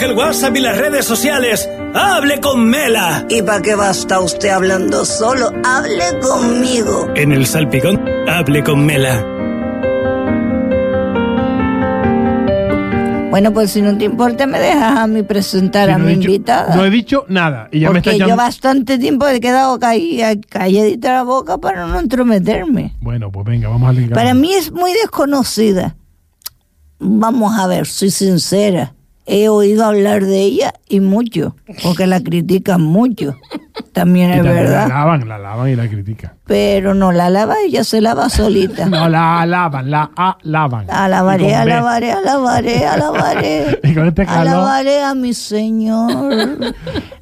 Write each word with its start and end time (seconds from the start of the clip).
deje 0.00 0.12
el 0.12 0.18
WhatsApp 0.18 0.56
y 0.56 0.60
las 0.60 0.78
redes 0.78 1.04
sociales. 1.04 1.68
¡Hable 1.94 2.40
con 2.40 2.64
Mela! 2.64 3.26
¿Y 3.28 3.42
para 3.42 3.60
qué 3.60 3.74
va 3.74 3.88
a 3.88 3.90
estar 3.90 4.20
usted 4.20 4.48
hablando 4.48 5.04
solo? 5.04 5.52
Hable 5.64 6.04
conmigo. 6.22 7.08
En 7.16 7.32
el 7.32 7.46
salpicón, 7.46 8.00
hable 8.28 8.62
con 8.64 8.86
Mela. 8.86 9.26
Bueno, 13.30 13.52
pues 13.52 13.70
si 13.72 13.80
no 13.82 13.96
te 13.96 14.04
importa, 14.06 14.46
me 14.46 14.58
dejas 14.58 14.98
a 14.98 15.06
mí 15.06 15.22
presentar 15.22 15.86
Sí, 15.88 15.92
a 15.94 15.98
no 15.98 16.04
mi 16.06 16.14
dicho- 16.14 16.28
invitada. 16.28 16.74
No 16.76 16.84
he 16.84 16.90
dicho 16.90 17.24
nada. 17.28 17.68
Y 17.70 17.80
ya 17.80 17.88
me 17.88 17.94
porque 17.94 18.10
está 18.10 18.12
yo 18.12 18.26
llamando. 18.28 18.42
bastante 18.42 18.98
tiempo 18.98 19.26
he 19.28 19.40
quedado 19.40 19.78
caí- 19.78 20.40
calladita 20.48 21.12
la 21.12 21.22
boca 21.22 21.58
para 21.58 21.86
no 21.86 21.98
entrometerme. 22.00 22.96
Bueno, 23.00 23.30
pues 23.30 23.44
venga, 23.46 23.68
vamos 23.68 23.88
a 23.88 23.92
ligar. 23.92 24.14
Para 24.14 24.34
mí 24.34 24.52
es 24.54 24.72
muy 24.72 24.92
desconocida. 24.94 25.96
Vamos 26.98 27.56
a 27.58 27.66
ver, 27.66 27.86
soy 27.86 28.10
sincera. 28.10 28.94
He 29.32 29.48
oído 29.48 29.84
hablar 29.84 30.24
de 30.24 30.40
ella 30.40 30.74
y 30.88 30.98
mucho, 30.98 31.54
porque 31.84 32.06
la 32.08 32.20
critican 32.20 32.82
mucho. 32.82 33.36
También 33.92 34.30
Y 34.30 34.32
es 34.32 34.36
también 34.38 34.56
La 34.56 34.60
verdad. 34.62 34.84
alaban, 34.86 35.28
la 35.28 35.36
alaban 35.36 35.68
y 35.70 35.76
la 35.76 35.88
critican. 35.88 36.32
Pero 36.46 36.94
no 36.94 37.12
la 37.12 37.30
lava, 37.30 37.54
ella 37.64 37.84
se 37.84 38.00
lava 38.00 38.28
solita. 38.28 38.86
No, 38.90 39.08
la 39.08 39.40
alaban, 39.40 39.88
la 39.88 40.10
alaban. 40.16 40.90
Alabaré, 40.90 41.54
alabaré, 41.54 42.10
alabaré, 42.10 42.84
alabaré. 42.86 43.80
Y 43.84 43.94
con 43.94 44.08
este 44.08 44.26
calor. 44.26 44.48
Alabaré 44.48 45.02
a 45.02 45.14
mi 45.14 45.32
Señor. 45.32 46.74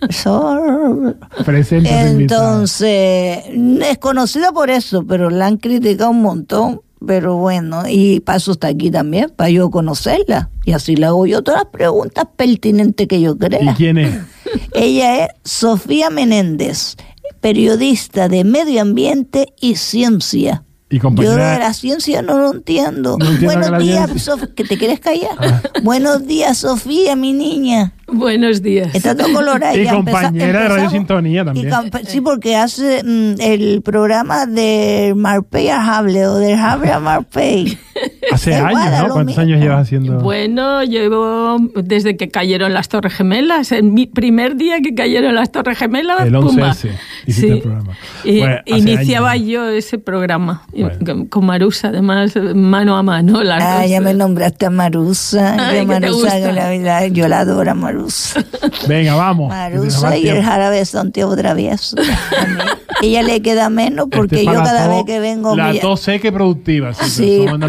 Sor. 0.08 1.16
Presente. 1.44 1.90
Entonces, 2.00 3.44
es 3.82 3.98
conocida 3.98 4.52
por 4.52 4.70
eso, 4.70 5.04
pero 5.06 5.28
la 5.30 5.46
han 5.46 5.58
criticado 5.58 6.10
un 6.10 6.22
montón. 6.22 6.80
Pero 7.06 7.36
bueno, 7.36 7.88
y 7.88 8.22
eso 8.34 8.52
está 8.52 8.68
aquí 8.68 8.90
también, 8.90 9.30
para 9.34 9.50
yo 9.50 9.70
conocerla. 9.70 10.50
Y 10.64 10.72
así 10.72 10.96
le 10.96 11.06
hago 11.06 11.26
yo 11.26 11.42
todas 11.42 11.62
las 11.62 11.70
preguntas 11.72 12.26
pertinentes 12.36 13.06
que 13.06 13.20
yo 13.20 13.32
¿Y 13.32 13.38
crea. 13.38 13.74
quién 13.76 13.98
es? 13.98 14.16
Ella 14.74 15.24
es 15.24 15.28
Sofía 15.44 16.10
Menéndez, 16.10 16.96
periodista 17.40 18.28
de 18.28 18.44
medio 18.44 18.82
ambiente 18.82 19.54
y 19.60 19.76
ciencia. 19.76 20.64
Y 20.90 20.96
Yo 20.96 21.02
compañera. 21.02 21.52
de 21.52 21.58
la 21.58 21.72
ciencia 21.74 22.22
no 22.22 22.38
lo 22.38 22.52
entiendo. 22.54 23.18
No 23.18 23.26
entiendo 23.26 23.58
Buenos 23.60 23.82
días, 23.82 24.06
ciencia- 24.10 24.34
Sof- 24.34 24.54
que 24.54 24.64
te 24.64 24.78
quieres 24.78 25.00
callar. 25.00 25.60
Buenos 25.82 26.26
días, 26.26 26.56
Sofía, 26.58 27.14
mi 27.14 27.34
niña. 27.34 27.92
Buenos 28.06 28.62
días. 28.62 28.94
Está 28.94 29.14
todo 29.14 29.30
colorado. 29.34 29.76
Y 29.78 29.84
ya 29.84 29.92
compañera 29.94 30.62
de 30.62 30.68
Radio. 30.68 30.88
Sintonía 30.90 31.44
también. 31.44 31.70
sí, 32.06 32.22
porque 32.22 32.56
hace 32.56 33.02
mm, 33.04 33.34
el 33.38 33.82
programa 33.82 34.46
de 34.46 35.12
Marpey 35.14 35.68
a 35.68 35.98
Hable 35.98 36.26
o 36.26 36.36
de 36.36 36.54
Hable 36.54 36.90
a 36.92 37.00
Marpey. 37.00 37.78
Hace 38.32 38.56
igual, 38.58 38.76
años, 38.76 38.92
¿no? 38.92 39.08
¿Cuántos 39.14 39.26
mismo. 39.26 39.42
años 39.42 39.60
llevas 39.60 39.82
haciendo? 39.82 40.18
Bueno, 40.20 40.82
llevo 40.84 41.56
desde 41.74 42.16
que 42.16 42.28
cayeron 42.28 42.72
las 42.72 42.88
Torres 42.88 43.14
Gemelas, 43.14 43.72
en 43.72 43.94
mi 43.94 44.06
primer 44.06 44.56
día 44.56 44.80
que 44.82 44.94
cayeron 44.94 45.34
las 45.34 45.50
Torres 45.52 45.78
Gemelas, 45.78 46.20
El 46.26 46.32
pumba. 46.32 46.70
11S, 46.72 46.90
hiciste 47.26 47.52
el 47.52 47.60
programa. 47.60 47.92
Y 48.24 48.38
Bueno, 48.40 48.56
iniciaba 48.66 49.30
años. 49.32 49.48
yo 49.48 49.68
ese 49.68 49.98
programa 49.98 50.62
Bueno. 50.72 51.26
con- 51.30 51.46
Marusa, 51.46 51.88
además 51.88 52.34
mano 52.54 52.96
a 52.96 53.02
mano. 53.02 53.42
Las 53.42 53.62
Ah, 53.62 53.78
dos. 53.82 53.90
ya 53.90 54.00
me 54.00 54.12
nombraste 54.14 54.66
a 54.66 54.70
Marusa. 54.70 55.54
Ay, 55.58 55.58
Yo, 55.58 55.80
que 55.88 55.94
te 55.94 56.00
Marusa, 56.00 56.12
gusta. 56.36 56.46
que 56.48 56.52
la, 56.52 56.74
la- 56.76 57.06
yo 57.08 57.28
la 57.28 57.40
adoro 57.40 57.70
a 57.70 57.74
Marusa. 57.74 58.44
Venga, 58.86 59.14
vamos. 59.14 59.48
Marusa 59.48 60.16
y 60.16 60.28
el 60.28 60.42
jarabe 60.42 60.84
Santiago 60.84 61.34
Travieso. 61.36 61.96
También. 61.96 62.68
Ella 63.00 63.22
le 63.22 63.40
queda 63.42 63.70
menos 63.70 64.08
porque 64.10 64.36
Este 64.40 64.46
yo 64.46 64.52
cada 64.62 64.88
vez 64.88 65.04
que 65.06 65.20
vengo... 65.20 65.54
La 65.54 65.68
mira- 65.68 65.80
tos 65.80 66.00
seca 66.00 66.28
y 66.28 66.30
productiva. 66.32 66.92
Sí, 66.94 67.04
Sí, 67.10 67.44
somos 67.46 67.60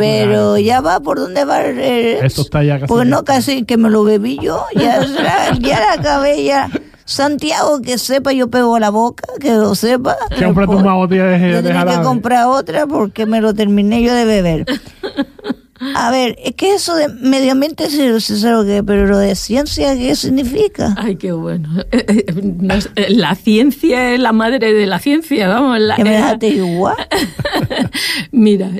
pero 0.53 0.57
ya 0.57 0.81
va 0.81 0.99
por 0.99 1.19
dónde 1.19 1.45
va 1.45 1.61
el... 1.61 1.79
Esto 1.79 2.41
está 2.41 2.63
ya 2.63 2.75
casi 2.79 2.87
Pues 2.87 3.07
no, 3.07 3.23
casi 3.23 3.63
que 3.65 3.77
me 3.77 3.89
lo 3.89 4.03
bebí 4.03 4.37
yo. 4.41 4.65
Ya, 4.75 4.99
la- 5.05 5.57
ya 5.59 5.79
la 5.79 5.93
acabé 5.93 6.43
ya. 6.43 6.69
Santiago, 7.05 7.81
que 7.81 7.97
sepa, 7.97 8.33
yo 8.33 8.49
pego 8.49 8.77
la 8.77 8.89
boca, 8.91 9.23
que 9.39 9.51
lo 9.51 9.73
sepa. 9.73 10.15
Cómprate 10.39 10.75
una 10.75 10.93
botella 10.93 11.25
de- 11.25 11.39
de 11.39 11.63
tenía 11.63 11.85
que 11.85 12.01
comprar 12.03 12.45
otra 12.47 12.85
porque 12.85 13.25
me 13.25 13.41
lo 13.41 13.53
terminé 13.53 14.03
yo 14.03 14.13
de 14.13 14.25
beber. 14.25 14.65
A 15.95 16.11
ver, 16.11 16.35
es 16.43 16.55
que 16.55 16.73
eso 16.73 16.95
de 16.95 17.07
medio 17.07 17.53
ambiente 17.53 17.89
sí, 17.89 18.19
sí 18.19 18.37
sé 18.37 18.51
lo 18.51 18.65
que 18.65 18.77
es, 18.77 18.83
pero 18.85 19.05
lo 19.05 19.17
de 19.17 19.35
ciencia, 19.35 19.95
¿qué 19.95 20.15
significa? 20.15 20.93
Ay, 20.97 21.15
qué 21.15 21.31
bueno. 21.31 21.69
Eh, 21.91 22.05
eh, 22.07 22.25
eh, 22.95 23.07
la 23.09 23.35
ciencia 23.35 24.13
es 24.13 24.19
la 24.19 24.33
madre 24.33 24.73
de 24.73 24.85
la 24.85 24.99
ciencia, 24.99 25.47
vamos. 25.47 25.79
La, 25.79 25.95
Que 25.95 26.03
me 26.03 26.11
dejaste 26.11 26.47
igual. 26.49 26.97
Mira, 28.31 28.71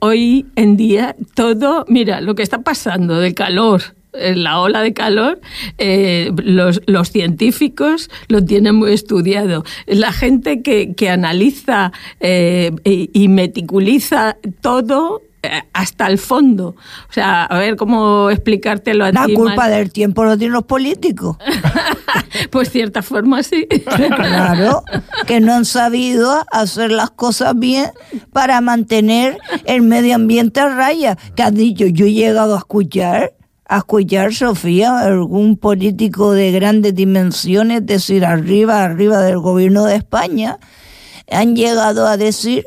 hoy 0.00 0.46
en 0.56 0.76
día 0.76 1.14
todo, 1.34 1.84
mira, 1.88 2.20
lo 2.20 2.34
que 2.34 2.42
está 2.42 2.62
pasando 2.62 3.18
del 3.18 3.34
calor, 3.34 3.82
la 4.14 4.60
ola 4.60 4.82
de 4.82 4.92
calor, 4.92 5.40
eh, 5.78 6.30
los, 6.42 6.80
los 6.86 7.10
científicos 7.10 8.10
lo 8.28 8.44
tienen 8.44 8.76
muy 8.76 8.92
estudiado. 8.92 9.64
La 9.86 10.12
gente 10.12 10.62
que, 10.62 10.94
que 10.94 11.10
analiza 11.10 11.92
eh, 12.20 12.72
y, 12.84 13.10
y 13.12 13.28
meticuliza 13.28 14.36
todo 14.60 15.22
hasta 15.72 16.06
el 16.06 16.18
fondo. 16.18 16.68
O 17.08 17.12
sea, 17.12 17.44
a 17.44 17.58
ver 17.58 17.76
cómo 17.76 18.30
explicártelo 18.30 19.04
a 19.04 19.12
La 19.12 19.26
ti. 19.26 19.34
culpa 19.34 19.68
del 19.68 19.92
tiempo 19.92 20.24
lo 20.24 20.36
tienen 20.36 20.52
los 20.54 20.64
políticos. 20.64 21.36
Pues 22.50 22.70
cierta 22.70 23.02
forma 23.02 23.42
sí. 23.44 23.66
Claro, 23.68 24.82
que 25.26 25.40
no 25.40 25.54
han 25.54 25.64
sabido 25.64 26.44
hacer 26.50 26.90
las 26.90 27.10
cosas 27.10 27.56
bien 27.56 27.90
para 28.32 28.60
mantener 28.60 29.38
el 29.66 29.82
medio 29.82 30.16
ambiente 30.16 30.60
a 30.60 30.68
raya. 30.68 31.16
Que 31.36 31.42
has 31.44 31.54
dicho, 31.54 31.86
yo 31.86 32.06
he 32.06 32.12
llegado 32.12 32.54
a 32.54 32.58
escuchar, 32.58 33.34
a 33.68 33.78
escuchar, 33.78 34.34
Sofía, 34.34 34.98
algún 34.98 35.56
político 35.56 36.32
de 36.32 36.50
grandes 36.50 36.94
dimensiones, 36.94 37.80
es 37.82 37.86
decir, 37.86 38.24
arriba, 38.24 38.82
arriba 38.82 39.20
del 39.22 39.38
gobierno 39.38 39.84
de 39.84 39.96
España, 39.96 40.58
han 41.30 41.54
llegado 41.54 42.06
a 42.06 42.16
decir 42.16 42.66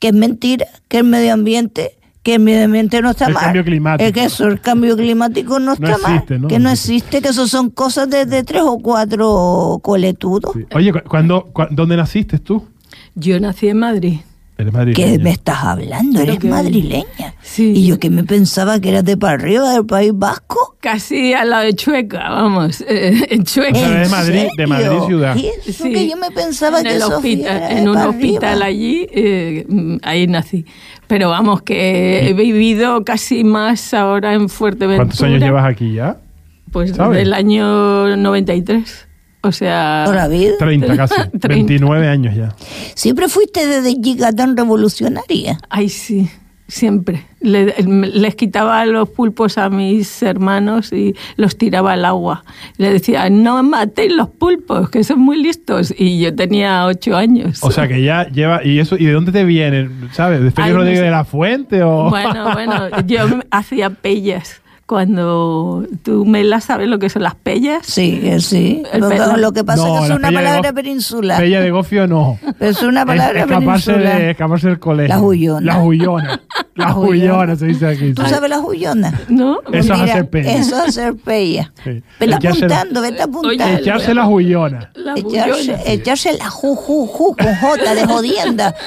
que 0.00 0.08
es 0.08 0.14
mentira, 0.14 0.66
que 0.88 0.98
el 0.98 1.04
medio 1.04 1.32
ambiente 1.32 1.98
que 2.24 2.34
el 2.34 2.40
medio 2.40 2.64
ambiente 2.64 3.00
no 3.02 3.10
está 3.10 3.26
El 3.26 3.34
mal. 3.34 3.42
cambio 3.44 3.64
climático. 3.64 4.04
Es 4.08 4.12
que 4.12 4.24
eso, 4.24 4.46
el 4.46 4.60
cambio 4.60 4.96
climático 4.96 5.60
no 5.60 5.74
está 5.74 5.92
existe, 5.92 6.34
mal. 6.34 6.40
¿no? 6.40 6.48
Que 6.48 6.58
no 6.58 6.70
existe, 6.70 7.20
que 7.22 7.28
eso 7.28 7.46
son 7.46 7.70
cosas 7.70 8.10
de, 8.10 8.24
de 8.26 8.42
tres 8.42 8.62
o 8.64 8.78
cuatro 8.80 9.78
coletudos. 9.82 10.52
Sí. 10.54 10.64
Oye, 10.74 10.92
cu- 10.92 11.08
¿cuándo, 11.08 11.44
cu- 11.52 11.66
¿dónde 11.70 11.96
naciste 11.96 12.38
tú? 12.40 12.64
Yo 13.14 13.38
nací 13.38 13.68
en 13.68 13.78
Madrid. 13.78 14.20
Eres 14.56 14.72
¿Qué 14.94 15.18
me 15.18 15.30
estás 15.30 15.64
hablando? 15.64 16.20
Eres 16.20 16.38
que- 16.38 16.46
madrileña. 16.48 17.34
Sí. 17.42 17.72
Y 17.74 17.86
yo 17.88 17.98
que 17.98 18.08
me 18.08 18.22
pensaba 18.22 18.78
que 18.80 18.90
eras 18.90 19.04
de 19.04 19.16
para 19.16 19.34
arriba 19.34 19.72
del 19.72 19.84
País 19.84 20.12
Vasco. 20.14 20.76
Casi 20.80 21.32
al 21.34 21.50
lado 21.50 21.64
de 21.64 21.74
Chueca, 21.74 22.28
vamos, 22.30 22.80
eh, 22.88 23.26
en 23.30 23.42
Chueca. 23.44 23.72
O 23.72 23.80
sea, 23.80 23.90
de 23.90 24.04
¿En 24.04 24.10
Madrid- 24.10 24.46
de? 24.56 24.66
Madrid 24.68 24.98
ciudad. 25.06 25.36
¿Y 25.36 25.46
eso 25.66 25.84
Sí. 25.84 25.92
que 25.92 26.08
yo 26.08 26.16
me 26.16 26.30
pensaba 26.30 26.78
en 26.80 26.86
que 26.86 27.02
hospital, 27.02 27.56
era 27.56 27.68
de 27.68 27.78
en 27.80 27.88
un 27.88 27.96
hospital 27.96 28.44
arriba. 28.62 28.66
allí, 28.66 29.06
eh, 29.10 29.66
mm, 29.68 29.96
ahí 30.02 30.26
nací. 30.28 30.64
Pero 31.08 31.30
vamos, 31.30 31.62
que 31.62 32.28
he 32.28 32.32
vivido 32.34 33.04
casi 33.04 33.42
más 33.44 33.92
ahora 33.92 34.34
en 34.34 34.48
Fuerteventura. 34.48 34.98
¿Cuántos 35.06 35.22
años 35.22 35.40
llevas 35.42 35.64
aquí 35.66 35.94
ya? 35.94 36.18
Pues 36.70 36.92
sabes? 36.94 37.18
desde 37.18 37.22
el 37.22 37.34
año 37.34 38.16
93. 38.16 39.08
O 39.44 39.52
sea, 39.52 40.02
Toda 40.06 40.16
la 40.16 40.28
vida. 40.28 40.52
30 40.58 40.96
casi. 40.96 41.14
30. 41.40 41.48
29 41.48 42.08
años 42.08 42.34
ya. 42.34 42.54
Siempre 42.94 43.28
fuiste 43.28 43.66
desde 43.66 44.00
chica 44.00 44.32
tan 44.32 44.56
revolucionaria. 44.56 45.58
ay 45.68 45.88
sí, 45.88 46.28
siempre. 46.68 47.26
Le- 47.40 47.74
les 47.84 48.34
quitaba 48.36 48.86
los 48.86 49.10
pulpos 49.10 49.58
a 49.58 49.68
mis 49.68 50.22
hermanos 50.22 50.92
y 50.94 51.14
los 51.36 51.58
tiraba 51.58 51.92
al 51.92 52.06
agua. 52.06 52.42
Le 52.78 52.90
decía, 52.90 53.28
no 53.28 53.62
matéis 53.62 54.12
los 54.14 54.30
pulpos, 54.30 54.88
que 54.88 55.04
son 55.04 55.20
muy 55.20 55.42
listos. 55.42 55.92
Y 55.96 56.20
yo 56.20 56.34
tenía 56.34 56.86
ocho 56.86 57.14
años. 57.16 57.58
O 57.62 57.70
sea 57.70 57.86
que 57.86 58.02
ya 58.02 58.26
lleva. 58.28 58.64
¿Y 58.64 58.78
eso? 58.78 58.96
¿Y 58.98 59.04
de 59.04 59.12
dónde 59.12 59.30
te 59.30 59.44
vienen? 59.44 60.08
¿Sabes? 60.12 60.42
¿De 60.42 60.50
Félix 60.50 60.72
no 60.72 60.78
Rodríguez 60.78 61.00
sé. 61.00 61.04
de 61.04 61.10
la 61.10 61.24
Fuente 61.24 61.82
o.? 61.82 62.08
Bueno, 62.08 62.52
bueno, 62.54 62.88
yo 63.06 63.26
hacía 63.50 63.90
pellas. 63.90 64.62
Cuando 64.86 65.86
tú 66.02 66.24
me 66.26 66.44
las 66.44 66.64
sabes 66.64 66.88
lo 66.88 66.98
que 66.98 67.08
son 67.08 67.22
las 67.22 67.34
pellas. 67.34 67.86
Sí, 67.86 68.20
que 68.22 68.38
sí. 68.40 68.82
El 68.92 69.00
Lo, 69.40 69.52
que 69.52 69.64
pasa 69.64 69.82
No, 69.82 69.94
es 69.94 70.00
que 70.00 70.06
es 70.12 70.18
una 70.18 70.28
pella 70.28 70.40
palabra 70.40 70.72
peninsular. 70.72 71.40
Bella 71.40 71.60
de 71.60 71.70
Gofio 71.70 72.06
no. 72.06 72.38
Es 72.60 72.82
una 72.82 73.06
palabra 73.06 73.40
es 73.40 73.46
escaparse, 73.46 73.92
peninsular. 73.92 74.18
de, 74.20 74.30
escaparse 74.30 74.68
del 74.68 74.78
colegio. 74.78 75.14
La 75.14 75.20
huyona. 75.22 75.60
La 75.74 75.82
huyona. 75.82 76.40
La 76.74 76.94
huyona. 76.96 77.32
huyona 77.34 77.56
se 77.56 77.66
dice 77.66 77.86
aquí. 77.86 78.12
¿Tú 78.12 78.22
sí. 78.24 78.28
sabes 78.30 78.50
la 78.50 78.60
huyona? 78.60 79.20
¿No? 79.28 79.60
Eso 79.72 79.94
es 79.94 80.00
Mira, 80.00 80.12
hacer 80.12 80.28
pella. 80.30 80.52
Eso 80.54 80.76
es 80.76 80.88
hacer 80.88 81.14
pella. 81.16 81.72
Sí. 81.84 82.02
Vete 82.20 82.34
Echarse 82.36 82.68
la- 82.68 82.76
apuntando, 82.80 83.00
vete 83.02 83.22
apuntando. 83.22 83.64
Oye, 83.64 83.74
Echarse 83.80 84.14
la 84.14 84.26
huyona. 84.28 84.90
La 84.94 85.12
Echarse, 85.16 85.72
bullona. 85.72 85.82
echarse 85.86 86.32
la 86.38 86.50
ju, 86.50 86.74
ju, 86.76 87.06
ju, 87.06 87.36
con 87.36 87.54
J, 87.54 87.94
de 87.94 88.06
jodienda. 88.06 88.74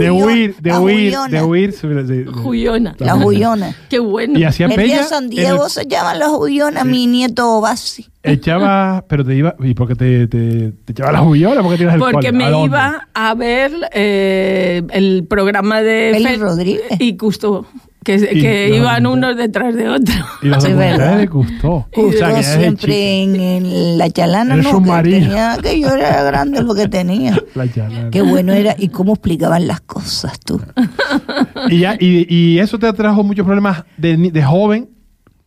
De 0.00 0.10
Huyona, 0.10 0.26
huir, 0.26 0.56
de 0.60 0.70
la 0.70 0.80
huir, 0.80 0.96
huyona. 1.08 1.28
de 1.38 1.42
huir. 1.44 1.72
sobre- 1.72 2.02
de- 2.04 2.24
de- 2.24 2.32
Juyona. 2.32 2.94
La 2.98 3.14
huyona. 3.16 3.74
Qué 3.88 3.98
bueno. 4.00 4.34
Y 4.38 4.44
día 4.44 4.68
pella. 4.68 5.06
Diego 5.36 5.64
el- 5.64 5.70
se 5.70 5.86
llaman 5.86 6.18
las 6.18 6.30
huyonas, 6.30 6.84
mi 6.84 7.06
nieto 7.06 7.60
Basi. 7.60 8.06
Echaba, 8.22 9.04
pero 9.08 9.24
te 9.24 9.34
iba, 9.36 9.54
¿y 9.60 9.74
por 9.74 9.88
qué 9.88 9.94
te, 9.94 10.26
te, 10.26 10.72
te 10.84 10.92
echaba 10.92 11.12
la 11.12 11.22
huyona? 11.22 11.62
¿Por 11.62 11.72
qué 11.72 11.84
te 11.84 11.90
al 11.90 11.98
Porque? 11.98 12.28
¿A 12.28 12.32
me 12.32 12.64
iba 12.64 13.08
a 13.14 13.34
ver 13.34 13.72
eh, 13.92 14.82
el 14.90 15.26
programa 15.28 15.80
de 15.82 16.10
Félix 16.14 16.38
Rodríguez. 16.40 16.82
y 16.98 17.16
Custo. 17.16 17.66
que, 18.04 18.14
Y 18.16 18.40
que 18.40 18.68
los 18.68 18.78
iban 18.78 19.06
unos 19.06 19.36
detrás 19.36 19.74
de 19.74 19.88
otros. 19.88 20.16
Y 20.42 20.46
los 20.46 20.64
gustó. 21.30 21.88
O 21.92 22.12
sea, 22.12 22.40
siempre 22.42 23.22
en, 23.22 23.34
en 23.40 23.98
la 23.98 24.08
chalana, 24.10 24.54
El 24.54 24.62
¿no? 24.62 24.82
Que 24.82 25.10
tenía, 25.10 25.58
que 25.62 25.80
yo 25.80 25.88
era 25.88 26.22
grande 26.22 26.62
lo 26.62 26.74
que 26.74 26.86
tenía. 26.88 27.36
La 27.56 27.68
chalana. 27.68 28.10
Qué 28.10 28.22
bueno 28.22 28.52
era 28.52 28.74
y 28.78 28.88
cómo 28.90 29.14
explicaban 29.14 29.66
las 29.66 29.80
cosas 29.80 30.38
tú. 30.40 30.60
Y, 31.68 31.80
ya, 31.80 31.96
y, 31.98 32.26
y 32.32 32.58
eso 32.60 32.78
te 32.78 32.92
trajo 32.92 33.22
muchos 33.24 33.44
problemas 33.44 33.84
de, 33.96 34.16
ni- 34.16 34.30
de 34.30 34.42
joven. 34.42 34.88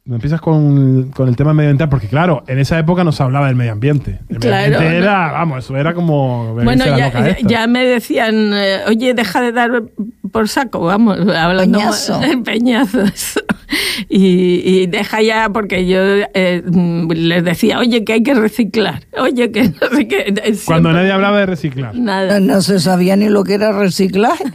No 0.10 0.16
empiezas 0.16 0.42
con, 0.42 1.12
con 1.12 1.28
el 1.30 1.36
tema 1.36 1.54
medioambiental, 1.54 1.88
porque 1.88 2.08
claro, 2.08 2.44
en 2.48 2.58
esa 2.58 2.80
época 2.80 3.04
no 3.04 3.12
se 3.12 3.22
hablaba 3.22 3.46
del 3.46 3.56
medio 3.56 3.74
ambiente. 3.74 4.20
El 4.28 4.40
medio 4.40 4.50
Claro, 4.50 4.64
ambiente 4.78 4.86
no. 5.00 5.04
era, 5.06 5.32
vamos, 5.34 5.64
eso 5.64 5.78
era 5.78 5.94
como... 5.94 6.56
Bueno, 6.56 6.84
la 6.88 6.98
ya, 6.98 7.06
loca 7.06 7.20
ya- 7.20 7.28
esta. 7.30 7.48
ya 7.48 7.68
me 7.68 7.86
decían, 7.86 8.52
eh, 8.56 8.80
oye, 8.88 9.14
deja 9.14 9.40
de 9.40 9.52
dar 9.52 9.84
por 10.32 10.50
saco, 10.50 10.80
vamos, 10.80 11.20
hablando 11.20 11.78
Peñazo. 11.78 12.20
peñazos. 12.44 13.40
Y, 14.08 14.62
y 14.66 14.88
deja 14.88 15.22
ya, 15.22 15.50
porque 15.50 15.86
yo 15.86 16.00
eh, 16.34 16.64
mm, 16.66 17.12
les 17.12 17.44
decía, 17.44 17.78
oye, 17.78 18.04
que 18.04 18.14
hay 18.14 18.24
que 18.24 18.34
reciclar, 18.34 19.04
oye, 19.22 19.52
que 19.52 19.66
no 19.70 19.96
sé 19.96 20.08
qué. 20.08 20.20
eh, 20.28 20.34
Cuando 20.34 20.90
siempre- 20.90 20.94
nadie 20.94 21.12
hablaba 21.12 21.40
de 21.40 21.46
reciclar. 21.46 21.96
Nada. 21.96 22.40
No, 22.40 22.62
se 22.64 22.80
sabía 22.80 23.16
ni 23.16 23.30
lo 23.30 23.44
que 23.44 23.54
era 23.54 23.72
reciclaje. 23.74 24.44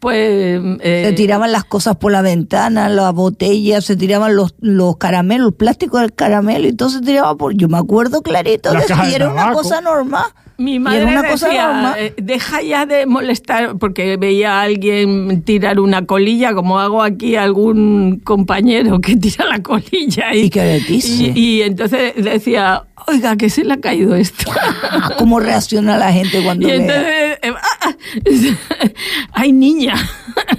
Pues. 0.00 0.60
eh, 0.80 1.04
Se 1.06 1.12
tiraban 1.12 1.52
las 1.52 1.62
cosas 1.62 1.94
por 1.96 2.10
la 2.10 2.22
ventana, 2.22 2.88
las 2.88 3.14
botellas, 3.14 3.84
se 3.84 3.94
tiraban 3.94 4.34
los, 4.34 4.56
los 4.76 4.96
caramelos, 4.96 5.48
el 5.48 5.54
plástico 5.54 5.98
del 5.98 6.12
caramelo 6.12 6.68
y 6.68 6.72
todo 6.72 6.90
se 6.90 7.00
tiraba 7.00 7.36
por... 7.36 7.54
Yo 7.54 7.68
me 7.68 7.78
acuerdo 7.78 8.22
clarito 8.22 8.72
Las 8.72 8.88
de 8.88 8.94
de 8.94 9.14
era 9.14 9.30
una 9.30 9.52
cosa 9.52 9.80
normal. 9.80 10.26
Mi 10.62 10.78
madre 10.78 11.02
era 11.02 11.20
una 11.20 11.28
cosa 11.28 11.46
decía, 11.46 11.94
eh, 11.98 12.14
deja 12.16 12.62
ya 12.62 12.86
de 12.86 13.06
molestar, 13.06 13.78
porque 13.78 14.16
veía 14.16 14.60
a 14.60 14.62
alguien 14.62 15.42
tirar 15.42 15.80
una 15.80 16.06
colilla, 16.06 16.54
como 16.54 16.78
hago 16.78 17.02
aquí 17.02 17.36
algún 17.36 18.20
compañero 18.22 19.00
que 19.00 19.16
tira 19.16 19.46
la 19.46 19.62
colilla. 19.62 20.34
¿Y 20.34 20.50
qué 20.50 20.60
le 20.60 20.80
dice? 20.80 21.32
Y, 21.34 21.40
y 21.40 21.62
entonces 21.62 22.12
decía, 22.16 22.84
oiga, 23.06 23.36
que 23.36 23.50
se 23.50 23.64
le 23.64 23.74
ha 23.74 23.80
caído 23.80 24.14
esto. 24.14 24.50
Ah, 24.82 25.14
¿Cómo 25.18 25.40
reacciona 25.40 25.96
la 25.98 26.12
gente 26.12 26.42
cuando 26.42 26.68
Y 26.68 26.70
entonces, 26.70 27.38
eh, 27.42 27.52
ah, 27.80 27.94
ay 29.32 29.52
niña, 29.52 29.94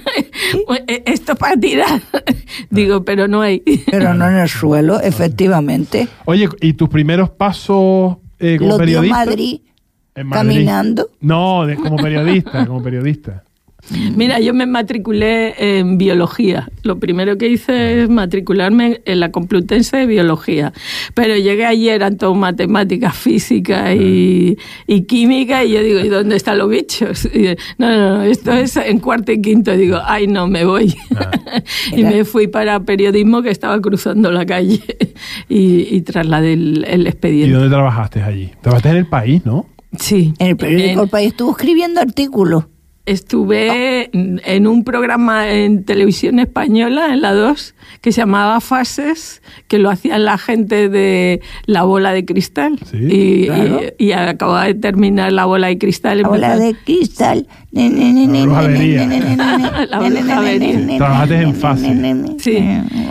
eh, 0.86 1.02
esto 1.06 1.34
para 1.36 1.56
tirar. 1.56 2.02
Digo, 2.70 3.04
pero 3.04 3.28
no 3.28 3.42
hay. 3.42 3.60
Pero 3.90 4.14
no 4.14 4.28
en 4.28 4.36
el 4.36 4.48
suelo, 4.48 5.00
efectivamente. 5.00 6.08
Oye, 6.24 6.48
¿y 6.60 6.74
tus 6.74 6.88
primeros 6.88 7.30
pasos 7.30 8.18
eh, 8.38 8.56
como 8.58 8.70
Los 8.70 8.78
periodista? 8.78 9.24
Madrid 9.24 9.60
En 10.14 10.26
Madrid. 10.28 10.52
caminando. 10.54 11.08
No, 11.20 11.66
de- 11.66 11.76
como 11.76 11.96
periodista, 11.96 12.66
como 12.66 12.82
periodista. 12.82 13.42
Mira, 14.16 14.40
yo 14.40 14.54
me 14.54 14.64
matriculé 14.64 15.54
en 15.58 15.98
biología. 15.98 16.70
Lo 16.84 16.98
primero 16.98 17.36
que 17.36 17.48
hice 17.50 18.02
es 18.04 18.08
matricularme 18.08 19.02
en 19.04 19.20
la 19.20 19.30
Complutense 19.30 19.98
de 19.98 20.06
biología. 20.06 20.72
Pero 21.12 21.36
llegué 21.36 21.66
allí, 21.66 21.90
eran 21.90 22.16
todo 22.16 22.34
matemáticas, 22.34 23.14
física 23.14 23.94
y, 23.94 24.56
y 24.86 25.02
química, 25.02 25.64
y 25.64 25.72
yo 25.72 25.82
digo, 25.82 26.00
¿y 26.00 26.08
dónde 26.08 26.34
están 26.36 26.56
los 26.56 26.70
bichos? 26.70 27.26
Y, 27.26 27.56
no, 27.76 27.90
no, 27.90 28.16
no, 28.16 28.22
esto 28.22 28.52
es 28.54 28.74
en 28.78 29.00
cuarto 29.00 29.32
y 29.32 29.42
quinto. 29.42 29.76
Digo, 29.76 29.98
ay, 30.02 30.28
no, 30.28 30.46
me 30.48 30.64
voy. 30.64 30.94
y 31.94 32.00
Era- 32.00 32.10
me 32.10 32.24
fui 32.24 32.46
para 32.46 32.80
periodismo 32.80 33.42
que 33.42 33.50
estaba 33.50 33.78
cruzando 33.82 34.30
la 34.32 34.46
calle 34.46 34.80
y, 35.50 35.94
y 35.94 36.00
trasladé 36.00 36.54
el, 36.54 36.84
el 36.88 37.02
¿Y 37.04 37.08
expediente. 37.08 37.52
dónde 37.54 37.68
trabajaste 37.68 38.22
allí? 38.22 38.50
Trabajaste 38.62 38.88
en 38.88 38.96
el 38.96 39.06
país, 39.08 39.44
¿no? 39.44 39.66
Sí. 39.98 40.34
En 40.38 40.48
el 40.48 40.56
periódico 40.56 40.90
En- 40.92 40.98
El 41.00 41.08
País 41.08 41.28
estuvo 41.28 41.50
escribiendo 41.52 42.00
artículos. 42.00 42.64
Estuve 43.06 44.08
en 44.14 44.66
un 44.66 44.82
programa 44.82 45.50
en 45.52 45.84
televisión 45.84 46.38
española, 46.38 47.12
en 47.12 47.20
la 47.20 47.34
2, 47.34 47.74
que 48.00 48.12
se 48.12 48.22
llamaba 48.22 48.60
Fases, 48.60 49.42
que 49.68 49.78
lo 49.78 49.90
hacían 49.90 50.24
la 50.24 50.38
gente 50.38 50.88
de 50.88 51.42
La 51.66 51.82
Bola 51.82 52.12
de 52.12 52.24
Cristal. 52.24 52.78
Sí, 52.90 52.96
y, 53.00 53.44
claro. 53.46 53.80
y, 53.98 54.06
y 54.06 54.12
acababa 54.12 54.64
de 54.64 54.74
terminar 54.74 55.32
La 55.32 55.44
Bola 55.44 55.66
de 55.66 55.76
Cristal. 55.76 56.22
La 56.22 56.28
bola 56.28 56.56
de 56.58 56.74
cristal. 56.82 57.46
La 57.74 57.82
La 59.86 59.98
Trabajaste 60.96 61.40
en 61.40 62.22
ne, 62.22 62.36
Sí. 62.38 62.58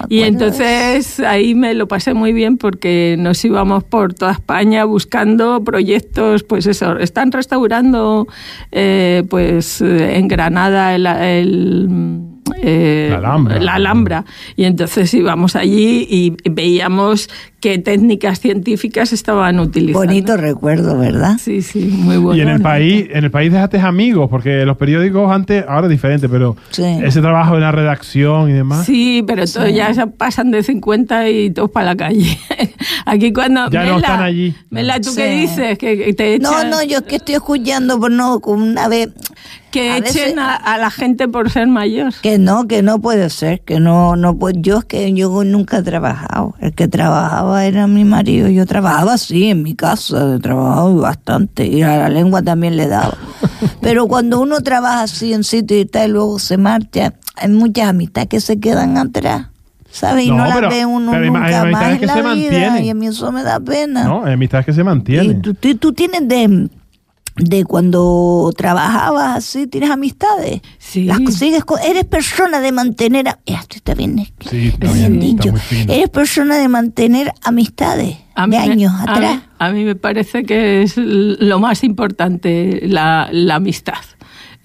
Y 0.10 0.22
entonces 0.22 1.20
ahí 1.20 1.54
me 1.54 1.74
lo 1.74 1.88
pasé 1.88 2.14
muy 2.14 2.34
bien 2.34 2.58
porque 2.58 3.16
nos 3.20 3.44
íbamos 3.44 3.84
por 3.84 4.14
toda 4.14 4.32
España 4.32 4.86
buscando 4.86 5.64
proyectos, 5.64 6.44
pues 6.44 6.66
eso, 6.68 6.98
están 6.98 7.32
restaurando 7.32 8.28
eh, 8.72 9.24
pues 9.30 9.82
eh, 9.82 10.18
en 10.18 10.28
Granada 10.30 10.96
el, 10.96 11.08
el, 11.08 12.20
eh, 12.62 13.10
La 13.12 13.18
Alhambra. 13.18 13.60
la 13.60 13.74
Alhambra. 13.74 14.26
Y 14.56 14.64
entonces 14.64 15.14
íbamos 15.14 15.56
allí 15.56 16.08
y 16.10 16.36
veíamos 16.50 17.30
qué 17.64 17.80
técnicas 17.80 18.42
científicas 18.42 19.14
estaban 19.14 19.58
utilizando. 19.58 20.06
Bonito 20.06 20.36
recuerdo, 20.36 20.98
¿verdad? 21.00 21.38
Sí, 21.40 21.62
sí, 21.62 21.80
muy 21.86 22.18
bueno. 22.18 22.38
y 22.38 22.42
en 22.42 22.50
el 22.50 22.62
país, 22.62 23.08
en 23.10 23.24
el 23.24 23.32
país 23.32 23.54
dejaste 23.54 23.80
amigos, 23.80 24.28
porque 24.30 24.66
los 24.66 24.76
periódicos 24.76 25.32
antes, 25.32 25.64
ahora 25.66 25.88
es 25.88 25.92
diferente, 25.92 26.28
pero 26.28 26.58
Sí. 26.72 26.84
ese 26.84 27.22
trabajo 27.22 27.56
en 27.56 27.62
la 27.62 27.72
redacción 27.72 28.50
y 28.50 28.54
demás. 28.54 28.86
Sí, 28.86 29.24
pero 29.26 29.46
todos 29.46 29.74
ya 29.74 29.94
pasan 30.18 30.52
de 30.52 30.62
50 30.62 31.30
y 31.30 31.52
todos 31.52 31.72
para 31.72 31.86
la 31.86 31.96
calle. 31.96 32.38
Aquí 33.06 33.32
cuando... 33.32 33.70
Ya 33.70 33.86
no 33.86 33.96
están 33.96 34.22
allí. 34.22 34.54
Mela, 34.70 35.00
¿tú 35.00 35.12
Sí. 35.12 35.16
qué 35.16 35.30
dices? 35.30 35.78
Que, 35.78 35.98
que 35.98 36.14
te 36.14 36.40
No, 36.40 36.50
echan, 36.52 36.70
no, 36.70 36.84
yo 36.84 36.98
es 36.98 37.04
que 37.04 37.16
estoy 37.16 37.36
escuchando, 37.36 37.98
por 37.98 38.12
no, 38.12 38.42
como 38.42 38.62
una 38.64 38.90
vez. 38.90 39.08
que 39.72 39.90
a 39.90 39.98
echen 39.98 40.14
veces- 40.14 40.38
a, 40.38 40.54
a 40.56 40.78
la 40.78 40.92
gente 40.92 41.28
por 41.28 41.50
ser 41.50 41.68
mayor. 41.68 42.14
Que 42.22 42.38
no, 42.38 42.68
que 42.68 42.84
no 42.84 43.00
puede 43.02 43.30
ser, 43.32 43.62
que 43.62 43.80
no, 43.80 44.16
no 44.16 44.38
pues 44.38 44.54
yo 44.60 44.80
es 44.80 44.86
que 44.86 45.12
yo 45.14 45.44
nunca 45.44 45.78
he 45.80 45.82
trabajado. 45.84 46.54
El 46.60 46.74
que 46.74 46.88
trabajaba 46.88 47.53
era 47.60 47.88
mi 47.88 48.04
marido. 48.06 48.48
Yo 48.50 48.66
trabajaba 48.66 49.18
sí 49.18 49.50
en 49.50 49.64
mi 49.64 49.76
casa, 49.76 50.36
he 50.36 50.40
trabajado 50.40 50.96
bastante 50.98 51.66
y 51.68 51.82
a 51.82 51.98
la 51.98 52.10
lengua 52.10 52.42
también 52.42 52.76
le 52.78 52.88
daba. 52.88 53.18
Pero 53.82 54.08
cuando 54.08 54.40
uno 54.42 54.62
trabaja 54.62 55.04
así 55.04 55.34
en 55.34 55.44
sitio 55.44 55.80
y 55.80 55.86
tal 55.86 56.10
y 56.10 56.14
luego 56.14 56.40
se 56.40 56.58
marcha, 56.58 57.14
hay 57.36 57.50
muchas 57.50 57.90
amistades 57.90 58.30
que 58.30 58.40
se 58.40 58.60
quedan 58.60 58.98
atrás. 58.98 59.48
¿Sabes? 59.92 60.26
Y 60.26 60.30
No, 60.32 60.38
no, 60.38 60.46
las 60.46 60.56
pero- 60.56 60.70
ve 60.70 60.86
uno 60.88 61.12
pero 61.12 61.26
nunca 61.28 61.66
más 61.66 61.92
en 61.92 62.00
que 62.00 62.06
la 62.08 62.14
se 62.16 62.22
vida 62.22 62.30
mantienen. 62.30 62.86
y 62.86 62.90
a 62.90 62.94
mí 62.96 63.06
eso 63.08 63.32
me 63.32 63.44
da 63.44 63.60
pena. 63.60 64.06
¿No? 64.06 64.26
Hay 64.26 64.34
amistades 64.34 64.66
que 64.66 64.74
se 64.74 64.82
Y 64.82 64.84
mantienen. 64.84 65.42
tú, 65.44 65.54
tú, 65.54 65.76
tú 65.78 65.94
tienes 65.94 66.28
de, 66.28 66.68
de 67.36 67.66
cuando 67.66 68.52
trabajabas 68.56 69.38
así, 69.38 69.66
tienes 69.68 69.90
amistades. 69.90 70.62
Sí. 70.78 71.06
Las 71.06 71.20
sigues 71.34 71.66
con- 71.66 71.80
eres 71.82 72.06
persona 72.06 72.60
de 72.60 72.72
mantener. 72.72 73.28
a- 73.30 73.40
esto 73.46 73.76
está 73.78 73.96
bien, 73.96 74.20
es- 74.20 74.34
Sí, 74.50 74.68
está 74.68 74.92
bien, 74.92 75.20
dicho. 75.20 75.52
Eres 75.90 76.10
persona 76.10 76.58
de 76.58 76.68
mantener 76.68 77.32
amistades 77.44 78.18
A 78.36 78.44
de 78.44 78.48
me- 78.50 78.58
años 78.58 78.94
a 78.94 79.04
atrás. 79.04 79.36
mí- 79.36 79.42
A 79.60 79.72
mí, 79.72 79.84
me 79.86 79.96
parece 79.96 80.44
que 80.44 80.84
es 80.84 80.96
lo 80.98 81.60
más 81.60 81.84
importante, 81.84 82.82
la, 82.88 83.30
la 83.32 83.56
amistad. 83.56 83.94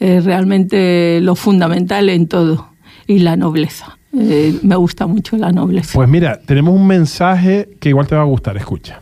Es 0.00 0.25
realmente 0.25 1.21
lo 1.23 1.35
fundamental 1.37 2.09
en 2.09 2.28
todo. 2.28 2.69
Y 3.07 3.21
la 3.21 3.37
nobleza. 3.37 3.97
Eh, 4.19 4.59
me 4.62 4.76
gusta 4.76 5.07
mucho 5.07 5.37
la 5.37 5.52
nobleza. 5.52 5.93
Pues 5.95 6.09
mira, 6.09 6.40
tenemos 6.45 6.75
un 6.75 6.87
mensaje 6.87 7.69
que 7.81 7.88
igual 7.90 8.07
te 8.07 8.14
va 8.14 8.23
a 8.23 8.25
gustar, 8.26 8.57
escucha. 8.57 9.00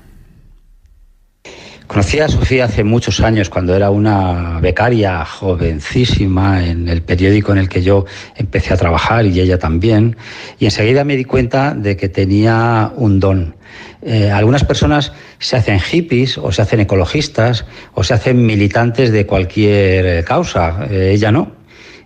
Conocí 1.87 2.19
a 2.19 2.29
Sofía 2.29 2.65
hace 2.65 2.83
muchos 2.83 3.21
años 3.21 3.49
cuando 3.49 3.75
era 3.77 3.91
una 3.91 4.59
becaria 4.61 5.25
jovencísima 5.25 6.67
en 6.67 6.89
el 6.89 7.01
periódico 7.01 7.53
en 7.53 7.59
el 7.59 7.69
que 7.69 7.81
yo 7.81 8.07
empecé 8.35 8.75
a 8.75 8.77
trabajar 8.77 9.25
y 9.25 9.39
ella 9.41 9.59
también. 9.59 10.17
Y 10.59 10.65
enseguida 10.65 11.05
me 11.05 11.17
di 11.17 11.25
cuenta 11.25 11.75
de 11.75 11.97
que 11.97 12.09
tenía 12.09 12.91
un 12.97 13.21
don. 13.21 13.55
Eh, 14.03 14.31
algunas 14.33 14.65
personas 14.65 15.13
se 15.39 15.57
hacen 15.57 15.79
hippies 15.79 16.39
o 16.39 16.51
se 16.51 16.63
hacen 16.63 16.81
ecologistas 16.81 17.65
o 17.95 18.03
se 18.03 18.15
hacen 18.15 18.45
militantes 18.45 19.13
de 19.13 19.25
cualquier 19.25 20.07
eh, 20.07 20.25
causa. 20.25 20.89
Eh, 20.91 21.13
ella 21.15 21.31
no. 21.31 21.53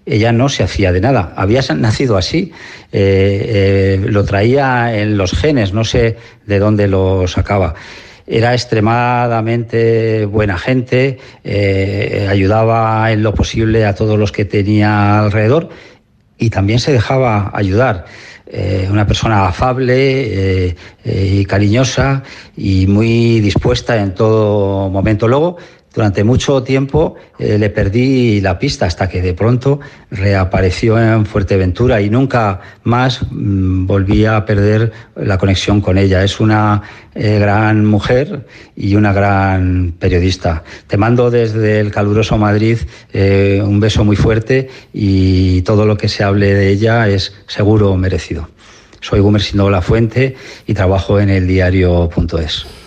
Ella 0.05 0.31
no 0.31 0.51
se 0.51 0.63
hacía 0.63 0.93
de 0.93 1.01
nada. 1.01 1.33
Había 1.37 1.63
nacido 1.75 2.17
así. 2.17 2.53
Lo 2.93 4.25
traía 4.25 4.99
en 4.99 5.17
los 5.17 5.33
genes. 5.33 5.73
No 5.73 5.85
sé 5.85 6.17
de 6.47 6.59
dónde 6.59 6.89
lo 6.89 7.27
sacaba 7.29 7.75
era 8.31 8.55
extremadamente 8.55 10.25
buena 10.25 10.57
gente, 10.57 11.19
eh, 11.43 12.29
ayudaba 12.31 13.11
en 13.11 13.25
lo 13.25 13.35
posible 13.35 13.85
a 13.85 13.97
todos 13.97 14.17
los 14.17 14.31
que 14.31 14.45
tenía 14.45 15.19
alrededor 15.19 15.69
y 16.39 16.49
también 16.49 16.79
se 16.79 16.93
dejaba 16.93 17.51
ayudar. 17.53 18.07
Eh, 18.47 18.89
una 18.91 19.07
persona 19.07 19.47
afable 19.47 20.69
eh, 20.69 20.77
y 21.05 21.45
cariñosa 21.45 22.23
y 22.57 22.87
muy 22.87 23.41
dispuesta 23.41 23.97
en 23.97 24.15
todo 24.15 24.91
momento. 24.91 25.27
Luego 25.27 25.57
Durante 25.93 26.23
mucho 26.23 26.63
tiempo 26.63 27.17
eh, 27.37 27.59
le 27.59 27.69
perdí 27.69 28.41
la 28.41 28.61
pista 28.61 28.87
hasta 28.87 29.09
que 29.09 29.21
de 29.21 29.35
pronto 29.35 29.81
reapareció 30.11 30.97
en 31.01 31.27
Fuerteventura 31.27 32.01
y 32.01 32.09
nunca 32.09 32.61
más 32.85 33.21
mm, 33.29 33.87
volví 33.87 34.25
a 34.25 34.45
perder 34.45 34.93
la 35.17 35.37
conexión 35.37 35.81
con 35.81 35.99
ella. 35.99 36.23
Es 36.23 36.39
una 36.39 36.83
eh, 37.15 37.41
gran 37.41 37.85
mujer 37.85 38.47
y 38.77 38.95
una 38.95 39.13
gran 39.13 39.93
periodista. 39.99 40.63
Te 40.87 40.97
mando 40.97 41.29
desde 41.29 41.81
el 41.81 41.91
caluroso 41.91 42.39
Madrid 42.39 42.79
eh, 43.13 43.61
un 43.65 43.81
beso 43.81 44.05
muy 44.05 44.15
fuerte 44.15 44.69
y 44.93 45.63
todo 45.63 45.87
lo 45.87 45.97
que 45.97 46.09
se 46.09 46.23
hable 46.23 46.55
de 46.55 46.69
ella 46.69 47.09
es 47.09 47.35
seguro 47.49 47.97
merecido. 47.97 48.49
Soy 49.01 49.19
Gumersindo 49.19 49.69
La 49.71 49.83
Fuente 49.83 50.37
y 50.69 50.75
trabajo 50.75 51.19
en 51.19 51.31
el 51.31 51.49
diario.es. 51.49 52.80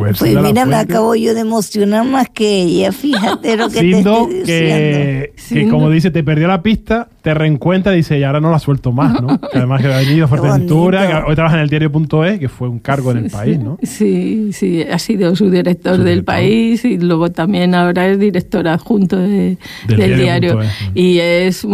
Pues 0.00 0.22
mira, 0.22 0.66
me 0.66 0.74
acabo 0.76 1.14
yo 1.14 1.34
de 1.34 1.40
emocionar 1.40 2.04
más 2.06 2.28
que 2.30 2.62
ella, 2.62 2.92
fíjate 2.92 3.56
lo 3.56 3.68
que 3.68 3.80
Sindo, 3.80 4.26
te 4.26 4.34
estoy 4.38 4.44
que, 4.44 5.32
que 5.48 5.68
como 5.68 5.90
dice, 5.90 6.10
te 6.10 6.22
perdió 6.24 6.48
la 6.48 6.62
pista, 6.62 7.08
te 7.22 7.34
reencuentra 7.34 7.92
y 7.92 7.98
dice, 7.98 8.18
y 8.18 8.22
ahora 8.22 8.40
no 8.40 8.50
la 8.50 8.58
suelto 8.58 8.92
más, 8.92 9.20
¿no? 9.20 9.38
Que 9.40 9.58
además 9.58 9.82
que 9.82 9.92
ha 9.92 9.98
venido 9.98 10.24
a 10.24 10.28
Fuerteventura, 10.28 11.06
que 11.06 11.28
hoy 11.30 11.34
trabaja 11.34 11.56
en 11.56 11.62
el 11.62 11.68
diario.es, 11.68 12.38
que 12.38 12.48
fue 12.48 12.68
un 12.68 12.78
cargo 12.78 13.10
en 13.10 13.18
el 13.18 13.30
país, 13.30 13.58
¿no? 13.58 13.78
Sí, 13.82 14.50
sí, 14.52 14.82
ha 14.82 14.98
sido 14.98 15.36
su 15.36 15.50
director 15.50 15.96
Su 15.96 16.02
del 16.02 16.24
país 16.24 16.84
y 16.84 16.98
luego 16.98 17.30
también 17.30 17.74
ahora 17.74 18.08
es 18.08 18.18
director 18.18 18.66
adjunto 18.68 19.16
de- 19.18 19.58
Del 19.86 19.96
del, 19.98 20.18
diario 20.18 20.62
es, 20.62 20.70
Y 20.94 21.18
es 21.18 21.66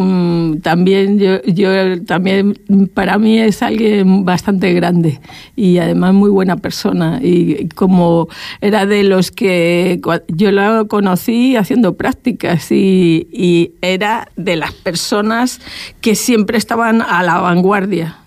también, 0.63 1.19
yo, 1.19 1.43
yo 1.45 2.03
también, 2.05 2.59
para 2.95 3.19
mí 3.19 3.39
es 3.39 3.63
alguien 3.63 4.25
bastante 4.25 4.73
grande 4.73 5.21
y 5.55 5.79
además 5.79 6.15
muy 6.15 6.31
buena 6.31 6.57
persona. 6.57 7.21
Y 7.23 7.69
como 7.75 8.16
era 8.61 8.87
de 8.87 9.05
los 9.05 9.31
que 9.31 10.01
yo 10.29 10.53
lo 10.53 10.89
conocí 10.89 11.57
haciendo 11.57 11.97
prácticas 11.97 12.71
y 12.71 13.73
era 13.81 14.29
de 14.37 14.57
las 14.57 14.73
personas 14.73 15.61
que 16.01 16.15
siempre 16.15 16.59
estaban 16.59 17.03
a 17.03 17.23
la 17.23 17.39
vanguardia. 17.39 18.26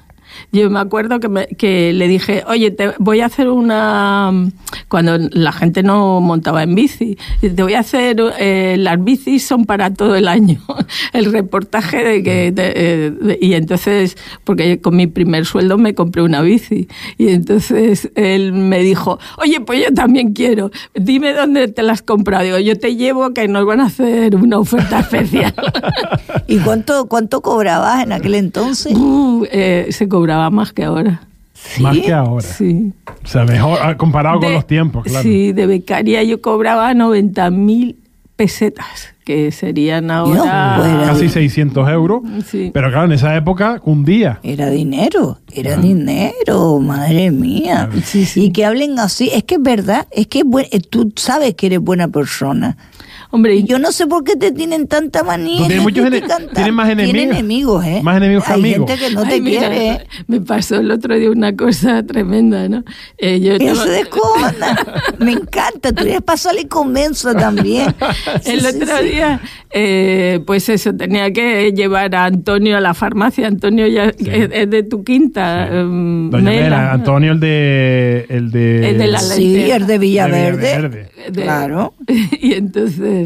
Yo 0.52 0.70
me 0.70 0.80
acuerdo 0.80 1.20
que, 1.20 1.30
me- 1.30 1.48
que 1.48 1.94
le 1.94 2.08
dije, 2.08 2.44
oye, 2.48 2.72
te 2.72 2.92
voy 3.00 3.22
a 3.22 3.28
hacer 3.28 3.50
una... 3.50 4.32
Cuando 4.88 5.18
la 5.32 5.52
gente 5.52 5.84
no 5.84 6.20
montaba 6.22 6.64
en 6.64 6.74
bici, 6.74 7.18
te 7.42 7.62
voy 7.64 7.74
a 7.76 7.80
hacer... 7.80 8.18
eh, 8.40 8.76
las 8.80 9.04
bicis 9.04 9.46
son 9.46 9.66
para 9.66 9.94
todo 9.94 10.16
el 10.16 10.28
año. 10.28 10.60
El 11.14 11.32
reportaje 11.32 12.04
de 12.04 12.24
que... 12.24 12.52
de- 12.52 12.74
eh, 12.76 13.12
de- 13.12 13.38
y 13.42 13.54
entonces, 13.54 14.18
porque 14.44 14.82
con 14.82 14.96
mi 14.96 15.06
primer 15.08 15.46
sueldo 15.46 15.78
me 15.78 15.94
compré 15.94 16.24
una 16.24 16.42
bici. 16.42 16.88
Y 17.18 17.30
entonces 17.30 18.10
él 18.16 18.52
me 18.54 18.80
dijo, 18.80 19.20
oye, 19.38 19.62
pues 19.62 19.84
yo 19.86 19.94
también 19.94 20.34
quiero. 20.34 20.72
Dime 20.96 21.34
dónde 21.34 21.68
te 21.68 21.84
las 21.84 22.00
has 22.00 22.02
comprado. 22.02 22.44
Digo, 22.44 22.60
yo 22.60 22.78
te 22.78 22.96
llevo 22.96 23.34
que 23.34 23.48
nos 23.48 23.66
van 23.66 23.82
a 23.82 23.86
hacer 23.86 24.36
una 24.36 24.58
oferta 24.60 25.00
especial. 25.02 25.54
¿Y 26.48 26.58
cuánto, 26.60 27.06
cuánto 27.08 27.42
cobrabas 27.42 28.04
en 28.04 28.14
aquel 28.14 28.34
entonces? 28.36 28.94
Uh, 28.96 29.46
eh, 29.52 29.88
se 29.92 30.08
cobraba 30.08 30.39
más 30.50 30.72
que 30.74 30.84
ahora. 30.86 31.22
Más 31.82 31.98
que 31.98 32.14
ahora. 32.14 32.46
Sí. 32.48 32.94
O 33.24 33.28
sea, 33.28 33.44
mejor 33.44 33.80
ah, 33.82 33.98
comparado 33.98 34.40
con 34.40 34.48
De- 34.50 34.54
los 34.56 34.66
tiempos, 34.68 35.04
claro. 35.04 35.24
Sí, 35.24 35.52
de 35.52 35.66
becaria 35.66 36.24
yo 36.24 36.42
cobraba 36.42 36.94
90 36.94 37.50
mil 37.50 37.98
pesetas, 38.38 39.14
que 39.26 39.52
serían 39.52 40.10
ahora... 40.10 40.80
Casi 41.08 41.28
600 41.28 41.90
euros. 41.90 42.22
Sí. 42.48 42.72
Pero 42.74 42.90
claro, 42.90 43.06
en 43.08 43.12
esa 43.12 43.36
época, 43.36 43.82
un 43.84 44.06
día. 44.06 44.40
Era 44.44 44.70
dinero, 44.70 45.40
era 45.52 45.76
dinero, 45.76 46.80
madre 46.80 47.30
mía. 47.32 47.90
Sí, 48.06 48.26
sí. 48.26 48.46
Y 48.46 48.52
que 48.54 48.64
hablen 48.66 48.98
así, 48.98 49.30
es 49.34 49.44
que 49.44 49.56
es 49.56 49.62
verdad, 49.62 50.08
es 50.12 50.28
que 50.28 50.40
es 50.40 50.46
buen- 50.46 50.68
eh, 50.72 50.80
tú 50.80 51.12
sabes 51.18 51.56
que 51.56 51.66
eres 51.66 51.80
buena 51.80 52.08
persona. 52.08 52.78
Hombre, 53.32 53.56
Y 53.58 53.64
yo 53.64 53.78
no 53.78 53.92
sé 53.92 54.08
por 54.08 54.24
qué 54.24 54.36
te 54.36 54.52
tienen 54.52 54.88
tanta 54.88 55.24
manía. 55.24 55.68
De 55.68 55.80
muchos 55.80 56.06
ene- 56.06 56.10
tienes 56.20 56.28
más 56.30 56.38
tanto. 56.38 56.54
Tienes 56.56 56.90
enemigos. 56.90 57.36
enemigos, 57.38 57.86
¿eh? 57.86 58.00
Más 58.04 58.18
enemigos 58.18 58.44
que 58.44 58.54
Hay 58.54 58.60
amigos. 58.60 58.90
gente 58.90 59.06
que 59.08 59.14
no 59.14 59.24
te 59.28 59.42
mira, 59.42 59.60
quiere. 59.70 59.88
¿eh? 59.92 60.08
Me 60.28 60.42
pasó 60.42 60.76
el 60.78 60.90
otro 60.92 61.16
día 61.16 61.30
una 61.30 61.56
cosa 61.56 62.02
tremenda, 62.04 62.68
¿no? 62.70 62.84
Eh, 63.18 63.40
yo 63.40 63.54
estaba- 63.54 63.84
se 63.84 63.90
descojona. 63.92 64.78
Me 65.20 65.32
encanta. 65.34 65.92
Tú 65.94 66.04
eres 66.06 66.22
para 66.22 66.38
salir 66.38 66.68
con 66.68 66.92
mensa 66.92 67.36
también. 67.36 67.94
El 68.46 68.62
Sí, 68.62 68.68
otro 68.68 68.98
sí, 68.98 69.04
sí. 69.04 69.10
día, 69.16 69.40
eh, 69.72 70.40
pues 70.48 70.68
eso, 70.70 70.96
tenía 70.96 71.32
que 71.32 71.72
llevar 71.74 72.16
a 72.16 72.26
Antonio 72.26 72.78
a 72.78 72.82
la 72.82 72.94
farmacia. 72.94 73.48
Antonio 73.48 73.86
ya 73.88 74.06
es, 74.06 74.16
es 74.52 74.70
de 74.70 74.84
tu 74.84 75.04
quinta. 75.04 75.68
em, 75.68 76.32
Doña 76.32 76.44
Mela. 76.50 76.62
Mela, 76.64 76.92
Antonio, 76.94 77.32
el 77.34 77.40
de. 77.40 78.26
El 78.30 78.50
de. 78.52 78.90
El 78.90 78.98
de 78.98 79.08
la 79.08 79.20
Sí, 79.20 79.70
el 79.70 79.86
de 79.86 79.98
Villaverde. 80.00 80.52
Villaverde. 80.58 81.10
De- 81.32 81.42
Claro. 81.44 81.94
Y 82.42 82.54
entonces, 82.54 83.19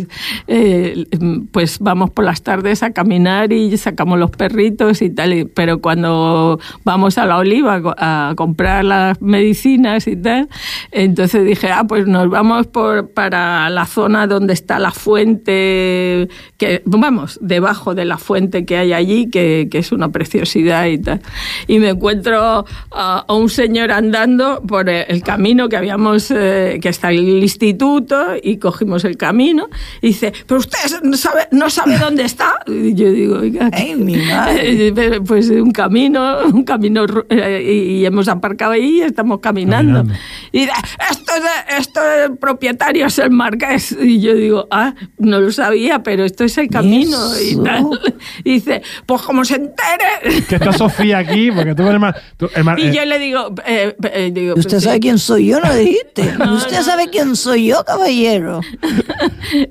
eh, 0.47 1.05
pues 1.51 1.79
vamos 1.79 2.11
por 2.11 2.25
las 2.25 2.41
tardes 2.41 2.83
a 2.83 2.91
caminar 2.91 3.51
y 3.53 3.77
sacamos 3.77 4.19
los 4.19 4.31
perritos 4.31 5.01
y 5.01 5.09
tal. 5.09 5.49
Pero 5.53 5.79
cuando 5.81 6.59
vamos 6.83 7.17
a 7.17 7.25
la 7.25 7.37
oliva 7.37 7.75
a 7.75 7.81
co- 7.81 7.95
a 7.97 8.33
comprar 8.35 8.85
las 8.85 9.21
medicinas 9.21 10.07
y 10.07 10.15
tal, 10.15 10.49
entonces 10.91 11.45
dije, 11.45 11.69
ah, 11.71 11.85
pues 11.87 12.07
nos 12.07 12.29
vamos 12.29 12.67
por, 12.67 13.09
para 13.11 13.69
la 13.69 13.85
zona 13.85 14.27
donde 14.27 14.53
está 14.53 14.79
la 14.79 14.91
fuente, 14.91 16.27
que 16.57 16.81
vamos, 16.85 17.39
debajo 17.41 17.95
de 17.95 18.05
la 18.05 18.17
fuente 18.17 18.65
que 18.65 18.77
hay 18.77 18.93
allí, 18.93 19.29
que, 19.29 19.69
es 19.71 19.91
una 19.91 20.09
preciosidad 20.09 20.85
y 20.85 20.97
tal. 20.99 21.21
Y 21.67 21.79
me 21.79 21.89
encuentro 21.89 22.65
a, 22.91 23.25
un 23.29 23.49
señor 23.49 23.91
andando 23.91 24.61
por 24.61 24.89
el, 24.89 25.05
el 25.07 25.23
camino 25.23 25.67
que 25.69 25.77
habíamos, 25.77 26.31
eh, 26.31 26.79
que 26.81 26.89
está 26.89 27.09
el 27.11 27.41
instituto, 27.41 28.15
y 28.41 28.57
cogimos 28.57 29.03
el 29.05 29.17
camino, 29.17 29.67
y 30.01 30.07
dice, 30.07 30.33
pero 30.47 30.59
usted 30.59 30.77
no 31.03 31.15
sabe, 31.17 31.47
no 31.51 31.69
sabe 31.69 31.97
dónde 31.97 32.23
está. 32.23 32.55
Y 32.67 32.93
yo 32.93 33.11
digo, 33.11 33.39
oiga, 33.39 33.69
Ay, 33.71 33.95
mi 33.95 34.17
madre. 34.17 34.87
eh, 34.87 35.21
pues 35.25 35.49
un 35.49 35.71
camino, 35.71 36.39
un 36.45 36.63
camino, 36.63 37.05
eh, 37.29 37.63
y, 37.65 37.71
y 38.01 38.05
hemos 38.05 38.27
aparcado 38.27 38.71
ahí 38.73 38.99
y 38.99 39.01
estamos 39.01 39.39
caminando. 39.39 39.99
Caminando. 39.99 40.13
Y 40.51 40.59
dice, 40.61 40.71
esto, 41.09 41.31
es 41.35 41.79
esto 41.79 41.99
el 42.25 42.37
propietario 42.37 43.05
es 43.07 43.17
el 43.19 43.31
marqués. 43.31 43.95
Y 43.99 44.19
yo 44.19 44.33
digo, 44.35 44.67
ah, 44.71 44.93
no 45.17 45.39
lo 45.39 45.51
sabía, 45.51 46.03
pero 46.03 46.23
esto 46.25 46.43
es 46.43 46.57
el 46.57 46.69
camino. 46.69 47.17
Y, 47.41 47.51
Eso. 47.51 47.63
tal. 47.63 47.85
Y 48.43 48.53
dice, 48.53 48.81
pues 49.05 49.21
como 49.21 49.43
se 49.45 49.55
entere. 49.55 50.43
Que 50.47 50.55
está 50.55 50.71
Sofía 50.73 51.17
aquí, 51.19 51.51
porque 51.51 51.75
tú 51.75 51.83
eres 51.83 51.99
más. 51.99 52.15
tú- 52.37 52.49
el 52.55 52.63
mar- 52.63 52.79
Y 52.79 52.87
eh, 52.87 52.93
yo 52.95 53.05
le 53.05 53.19
digo, 53.19 53.53
eh, 53.65 53.95
eh, 54.13 54.31
digo 54.33 54.55
¿Usted 54.55 54.71
pues 54.71 54.83
sabe 54.83 54.95
sí. 54.95 55.01
quién 55.01 55.19
soy 55.19 55.47
yo? 55.47 55.59
No 55.59 55.73
dijiste. 55.73 56.33
¿Usted 56.55 56.81
sabe 56.81 57.09
quién 57.09 57.35
soy 57.35 57.67
yo, 57.67 57.83
caballero? 57.85 58.61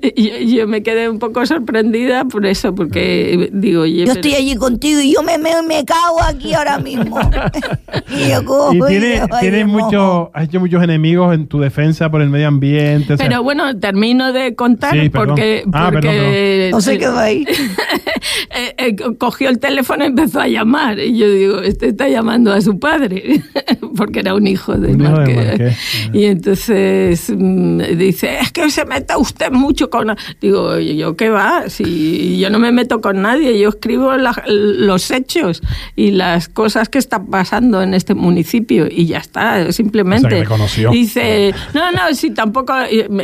Y 0.15 0.29
yo, 0.29 0.57
yo 0.63 0.67
me 0.67 0.83
quedé 0.83 1.09
un 1.09 1.17
poco 1.17 1.45
sorprendida 1.45 2.25
por 2.25 2.45
eso, 2.45 2.75
porque 2.75 3.49
digo, 3.53 3.85
Yo 3.85 4.05
pero- 4.05 4.11
estoy 4.15 4.35
allí 4.35 4.55
contigo 4.55 4.99
y 4.99 5.13
yo 5.13 5.23
me, 5.23 5.37
me, 5.37 5.51
me 5.65 5.85
cago 5.85 6.21
aquí 6.21 6.53
ahora 6.53 6.77
mismo. 6.79 7.17
y 8.09 8.29
yo 8.29 8.43
cojo 8.43 8.73
y 8.89 8.95
y 8.95 9.11
tienes 9.39 9.65
mucho, 9.67 10.29
has 10.33 10.45
hecho 10.45 10.59
muchos 10.59 10.83
enemigos 10.83 11.33
en 11.33 11.47
tu 11.47 11.59
defensa 11.59 12.09
por 12.11 12.21
el 12.21 12.29
medio 12.29 12.47
ambiente. 12.49 13.13
o 13.13 13.17
sea, 13.17 13.27
Pero 13.27 13.43
bueno, 13.43 13.77
termino 13.79 14.33
de 14.33 14.55
contar 14.55 14.93
Sí, 14.93 15.09
porque, 15.09 15.63
Ah, 15.71 15.89
perdón, 15.91 16.01
porque 16.13 16.69
No 16.71 16.81
sé 16.81 16.97
qué 16.97 17.07
va 17.07 17.23
ahí. 17.23 17.45
eh, 18.55 18.75
eh, 18.77 18.95
cogió 19.17 19.49
el 19.49 19.59
teléfono 19.59 20.03
y 20.03 20.07
empezó 20.07 20.41
a 20.41 20.47
llamar. 20.47 20.99
Y 20.99 21.17
yo 21.17 21.29
digo, 21.31 21.59
este 21.61 21.87
está 21.89 22.09
llamando 22.09 22.51
a 22.51 22.61
su 22.61 22.77
padre, 22.79 23.41
porque 23.95 24.19
era 24.19 24.35
un 24.35 24.47
hijo 24.47 24.73
de 24.75 24.93
Un 24.93 25.01
hijo 25.01 25.19
de 25.19 25.35
Marqués. 25.35 25.77
Y 26.13 26.25
entonces 26.25 27.31
mm, 27.35 27.81
dice, 27.97 28.39
es 28.39 28.51
que 28.51 28.69
se 28.69 28.85
meta 28.85 29.17
usted 29.17 29.51
mucho 29.51 29.89
con... 29.93 30.15
Digo, 30.41 30.63
"Oye, 30.63 30.95
¿yo 30.95 31.15
qué 31.15 31.29
va? 31.29 31.69
Si 31.69 32.39
yo 32.39 32.49
no 32.49 32.57
me 32.57 32.71
meto 32.71 32.99
con 32.99 33.21
nadie, 33.21 33.59
yo 33.59 33.69
escribo 33.69 34.15
la- 34.17 34.43
los 34.47 35.11
hechos 35.11 35.61
y 35.95 36.11
las 36.11 36.49
cosas 36.49 36.89
que 36.89 36.97
están 36.97 37.27
pasando 37.27 37.81
en 37.83 37.93
este 37.93 38.15
municipio 38.15 38.87
y 38.89 39.05
ya 39.05 39.19
está, 39.19 39.71
simplemente. 39.71 40.45
O 40.47 40.67
sea. 40.67 40.89
Dice, 40.89 41.53
no, 41.73 41.91
no, 41.91 42.13
si 42.13 42.31
tampoco... 42.31 42.73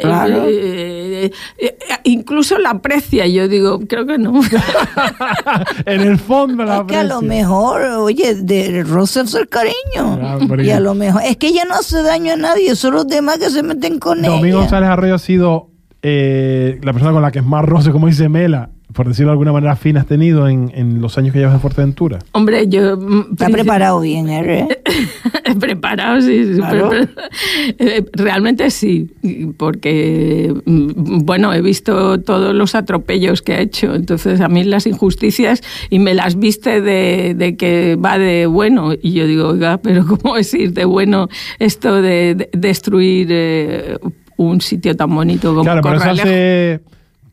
Claro. 0.02 0.46
eh, 0.48 1.26
eh, 1.26 1.32
eh, 1.58 1.78
incluso 2.04 2.58
la 2.60 2.72
aprecia, 2.72 3.26
yo 3.26 3.48
digo, 3.48 3.80
creo 3.88 4.06
que 4.06 4.18
no. 4.20 4.40
en 5.86 6.02
el 6.02 6.20
fondo 6.20 6.64
la 6.64 6.78
Es 6.78 6.84
que 6.84 6.98
a 6.98 7.04
lo 7.04 7.22
mejor, 7.22 7.82
oye, 7.82 8.36
de 8.36 8.84
roce 8.84 9.22
el 9.22 9.50
cariño. 9.50 10.20
Ah, 10.22 10.38
y 10.62 10.70
a 10.70 10.80
lo 10.80 10.94
mejor, 10.94 11.22
es 11.26 11.38
que 11.38 11.48
ella 11.48 11.64
no 11.68 11.76
hace 11.76 12.02
daño 12.04 12.34
a 12.34 12.36
nadie, 12.36 12.76
son 12.76 12.94
los 12.94 13.08
demás 13.08 13.40
que 13.40 13.50
se 13.50 13.64
meten 13.64 13.98
con 14.00 14.22
Domingo 14.22 14.46
ella. 14.46 14.56
González 14.58 14.90
Arroyo 14.90 15.16
ha 15.16 15.20
sido 15.20 15.69
eh, 16.02 16.80
la 16.84 16.94
persona 16.94 17.12
con 17.14 17.22
la 17.22 17.32
que 17.32 17.40
es 17.40 17.46
más 17.46 17.66
roce, 17.66 17.92
como 17.92 18.08
dice 18.08 18.30
Mela, 18.30 18.70
por 18.94 19.08
decirlo 19.08 19.28
de 19.30 19.34
alguna 19.34 19.52
manera, 19.52 19.76
fina 19.76 20.00
has 20.02 20.08
tenido 20.08 20.48
en, 20.48 20.72
en 20.74 21.00
los 21.00 21.18
años 21.20 21.32
que 21.32 21.38
llevas 21.40 21.54
en 21.54 21.62
Fuerteventura. 21.62 22.20
Hombre, 22.32 22.68
yo... 22.68 22.98
mm, 22.98 23.34
Está 23.34 23.48
princip- 23.48 23.52
preparado 23.52 24.02
bien, 24.02 24.30
¿eh? 24.30 24.68
Preparado, 25.60 26.20
sí. 26.22 26.54
Claro. 26.56 26.90
Eh, 27.78 28.04
Realmente 28.14 28.70
sí, 28.72 29.12
porque, 29.58 30.54
mm, 30.66 31.20
bueno, 31.26 31.54
he 31.54 31.62
visto 31.62 32.20
todos 32.22 32.56
los 32.56 32.74
atropellos 32.76 33.42
que 33.44 33.54
ha 33.54 33.60
hecho, 33.62 33.94
entonces 33.94 34.42
a 34.42 34.48
mí 34.48 34.64
las 34.64 34.88
injusticias 34.88 35.62
y 35.92 36.00
me 36.00 36.14
las 36.16 36.40
viste 36.40 36.82
de, 36.82 37.36
de 37.36 37.56
que 37.58 37.96
va 37.96 38.18
de 38.18 38.48
bueno, 38.48 38.94
y 39.00 39.14
yo 39.14 39.28
digo, 39.28 39.50
oiga, 39.50 39.78
pero 39.78 40.04
¿cómo 40.08 40.36
es 40.38 40.52
ir 40.56 40.74
de 40.74 40.86
bueno 40.86 41.28
esto 41.60 42.02
de, 42.02 42.34
de- 42.36 42.50
destruir... 42.54 43.28
eh, 43.30 43.98
un 44.40 44.62
sitio 44.62 44.96
tan 44.96 45.14
bonito 45.14 45.50
como 45.50 45.64
Claro, 45.64 45.82
pero 45.82 45.98
eso 45.98 46.10
hace 46.10 46.80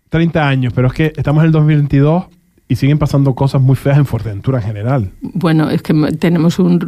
30 0.09 0.49
años, 0.49 0.73
pero 0.75 0.89
es 0.89 0.93
que 0.93 1.13
estamos 1.17 1.43
en 1.43 1.47
el 1.47 1.53
2022 1.53 2.25
y 2.69 2.75
siguen 2.77 2.99
pasando 2.99 3.35
cosas 3.37 3.63
muy 3.63 3.77
feas 3.77 3.97
en 3.99 4.07
Fuerteventura 4.07 4.59
en 4.59 4.65
general. 4.65 5.11
Bueno, 5.21 5.71
es 5.71 5.83
que 5.83 5.95
tenemos 6.19 6.59
un, 6.59 6.85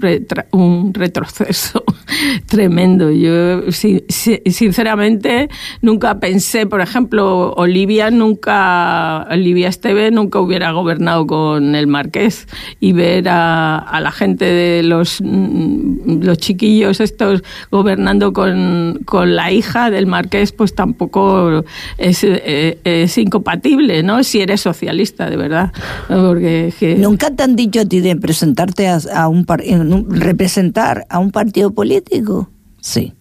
un 0.51 0.93
retroceso 0.93 1.85
tremendo. 2.47 3.11
Yo, 3.11 3.71
si- 3.71 4.05
si- 4.09 4.41
sinceramente, 4.47 5.49
nunca 5.81 6.19
pensé, 6.19 6.67
por 6.67 6.81
ejemplo, 6.81 7.53
Olivia 7.53 8.11
nunca, 8.11 9.27
Olivia 9.31 9.69
Esteve 9.69 10.11
nunca 10.11 10.41
hubiera 10.41 10.73
gobernado 10.73 11.27
con 11.27 11.75
el 11.75 11.87
Marqués 11.87 12.49
y 12.81 12.93
ver 12.93 13.29
a, 13.29 13.79
a 13.79 14.01
la 14.01 14.11
gente 14.11 14.47
de 14.47 14.83
los, 14.83 15.21
mm, 15.23 16.23
los 16.25 16.39
chiquillos 16.39 17.01
estos 17.01 17.43
gobernando 17.71 18.33
con, 18.33 18.99
con 19.05 19.37
la 19.37 19.53
hija 19.53 19.91
del 19.91 20.07
Marqués, 20.07 20.51
pues 20.53 20.75
tampoco 20.75 21.65
es, 21.99 22.25
eh, 22.25 22.79
es 22.85 23.17
incompatible, 23.19 24.03
¿no? 24.03 24.25
Si 24.25 24.41
eres 24.41 24.61
socialista, 24.63 25.31
de 25.31 25.37
verdad. 25.37 25.68
Porque 26.09 26.69
es 26.69 26.75
que- 26.77 26.97
¿Nunca 26.97 27.31
te 27.31 27.43
han 27.43 27.57
dicho 27.57 27.81
a 27.81 27.85
ti 27.85 28.01
de 28.01 28.17
presentarte 28.17 28.89
a, 28.89 28.99
a 29.15 29.29
un, 29.29 29.45
par- 29.45 29.63
en 29.65 29.93
un- 29.93 30.11
representar 30.11 31.07
a 31.09 31.19
un 31.19 31.31
partido 31.31 31.71
político? 31.73 32.51
Sí. 32.81 33.13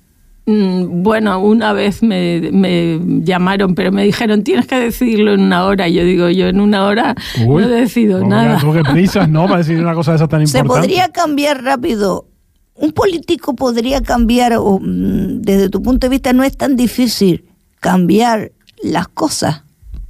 Mm, 0.46 1.04
Bueno, 1.04 1.40
una 1.44 1.74
vez 1.74 2.02
me, 2.04 2.50
me 2.54 3.00
llamaron, 3.24 3.76
pero 3.76 3.92
me 3.92 4.04
dijeron, 4.06 4.44
tienes 4.44 4.66
que 4.68 4.80
decidirlo 4.80 5.34
en 5.34 5.42
una 5.42 5.66
hora. 5.66 5.90
Yo 5.90 6.04
digo, 6.06 6.30
yo 6.30 6.48
en 6.48 6.62
una 6.62 6.86
hora 6.86 7.16
Uy, 7.46 7.64
no 7.64 7.68
decido 7.68 8.26
nada. 8.26 8.58
Prisas, 8.92 9.28
¿no? 9.28 9.44
Para 9.46 9.58
decir 9.58 9.78
una 9.80 9.94
cosa 9.94 10.12
de 10.12 10.16
esa 10.18 10.28
tan 10.28 10.48
Se 10.48 10.60
importante. 10.60 10.88
podría 10.88 11.10
cambiar 11.12 11.64
rápido. 11.64 12.28
Un 12.76 12.92
político 12.92 13.56
podría 13.56 14.02
cambiar, 14.02 14.54
o, 14.58 14.80
mm, 14.80 15.42
desde 15.42 15.68
tu 15.70 15.82
punto 15.82 16.06
de 16.08 16.12
vista, 16.12 16.32
no 16.32 16.44
es 16.44 16.56
tan 16.56 16.76
difícil 16.78 17.44
cambiar 17.82 18.52
las 18.84 19.08
cosas. 19.08 19.64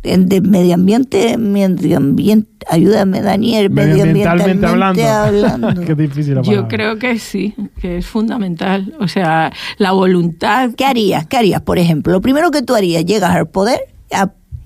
En- 0.03 0.29
De 0.29 0.41
medio 0.41 0.75
ambiente, 0.75 1.37
medio 1.37 1.97
ambiente, 1.97 2.49
ayúdame 2.69 3.21
Daniel, 3.21 3.69
Medioambientalmente 3.69 4.65
hablando. 4.65 5.03
hablando. 5.05 5.81
qué 5.85 5.95
difícil 5.95 6.35
la 6.35 6.41
Yo 6.43 6.67
creo 6.67 6.97
que 6.97 7.19
sí, 7.19 7.53
que 7.81 7.97
es 7.97 8.05
fundamental. 8.07 8.93
O 8.99 9.07
sea, 9.07 9.51
la 9.77 9.91
voluntad. 9.91 10.71
¿Qué 10.77 10.85
harías? 10.85 11.25
¿Qué 11.27 11.37
harías, 11.37 11.61
por 11.61 11.77
ejemplo? 11.77 12.13
Lo 12.13 12.21
primero 12.21 12.51
que 12.51 12.61
tú 12.61 12.75
harías, 12.75 13.05
llegas 13.05 13.31
al 13.35 13.47
poder 13.49 13.79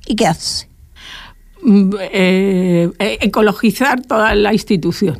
y 0.05 0.15
¿qué 0.15 0.27
haces? 0.27 0.67
mm, 1.63 1.91
eh, 2.11 2.89
eh, 2.99 3.17
ecologizar 3.21 4.01
toda 4.01 4.35
la 4.35 4.53
institución. 4.53 5.19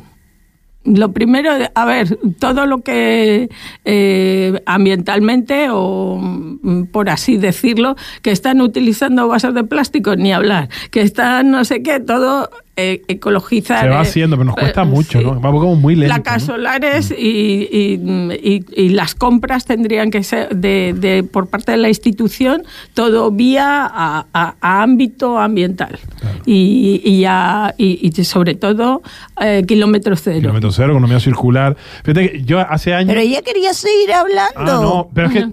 Lo 0.84 1.12
primero, 1.12 1.50
a 1.74 1.84
ver, 1.84 2.18
todo 2.40 2.66
lo 2.66 2.82
que 2.82 3.48
eh, 3.84 4.62
ambientalmente 4.66 5.68
o 5.70 6.18
mm, 6.20 6.84
por 6.86 7.08
así 7.08 7.36
decirlo, 7.36 7.96
que 8.20 8.32
están 8.32 8.60
utilizando 8.60 9.28
vasos 9.28 9.54
de 9.54 9.62
plástico, 9.62 10.16
ni 10.16 10.32
hablar, 10.32 10.68
que 10.90 11.02
están 11.02 11.50
no 11.50 11.64
sé 11.64 11.82
qué, 11.82 12.00
todo 12.00 12.50
eh, 12.76 13.02
ecologizar. 13.08 13.80
Se 13.82 13.88
va 13.88 13.96
eh, 13.96 14.00
haciendo, 14.00 14.36
pero 14.36 14.46
nos 14.46 14.54
cuesta 14.54 14.82
eh, 14.82 14.86
mucho, 14.86 15.18
sí. 15.18 15.24
¿no? 15.24 15.40
Va 15.40 15.50
como 15.50 15.76
muy 15.76 15.94
lento. 15.94 16.14
Placas 16.14 16.48
¿no? 16.48 16.54
solares 16.54 17.10
y, 17.10 17.68
y- 17.70 18.00
y- 18.42 18.64
y 18.74 18.88
las 18.90 19.14
compras 19.14 19.64
tendrían 19.66 20.10
que 20.10 20.22
ser 20.22 20.56
de, 20.56 20.94
de- 20.96 21.22
por 21.22 21.48
parte 21.48 21.72
de 21.72 21.78
la 21.78 21.88
institución 21.88 22.62
todo 22.94 23.30
vía 23.30 23.84
a, 23.84 24.26
a- 24.32 24.54
a 24.60 24.82
ámbito 24.82 25.38
ambiental 25.38 25.98
y, 26.46 27.00
y, 27.04 27.24
a- 27.26 27.74
y- 27.76 27.98
y 28.02 28.24
sobre 28.24 28.54
todo 28.54 29.02
eh, 29.40 29.64
kilómetro 29.68 30.16
cero. 30.16 30.40
Kilómetro 30.40 30.72
cero, 30.72 30.92
economía 30.92 31.20
circular. 31.20 31.76
Fíjate 32.04 32.30
que 32.32 32.42
yo 32.44 32.58
hace 32.60 32.94
años. 32.94 33.08
Pero 33.08 33.20
ella 33.20 33.42
quería 33.42 33.74
seguir 33.74 34.12
hablando. 34.12 34.52
ah, 34.56 34.64
no, 34.64 35.10
pero 35.14 35.26
es 35.28 35.32
que. 35.34 35.46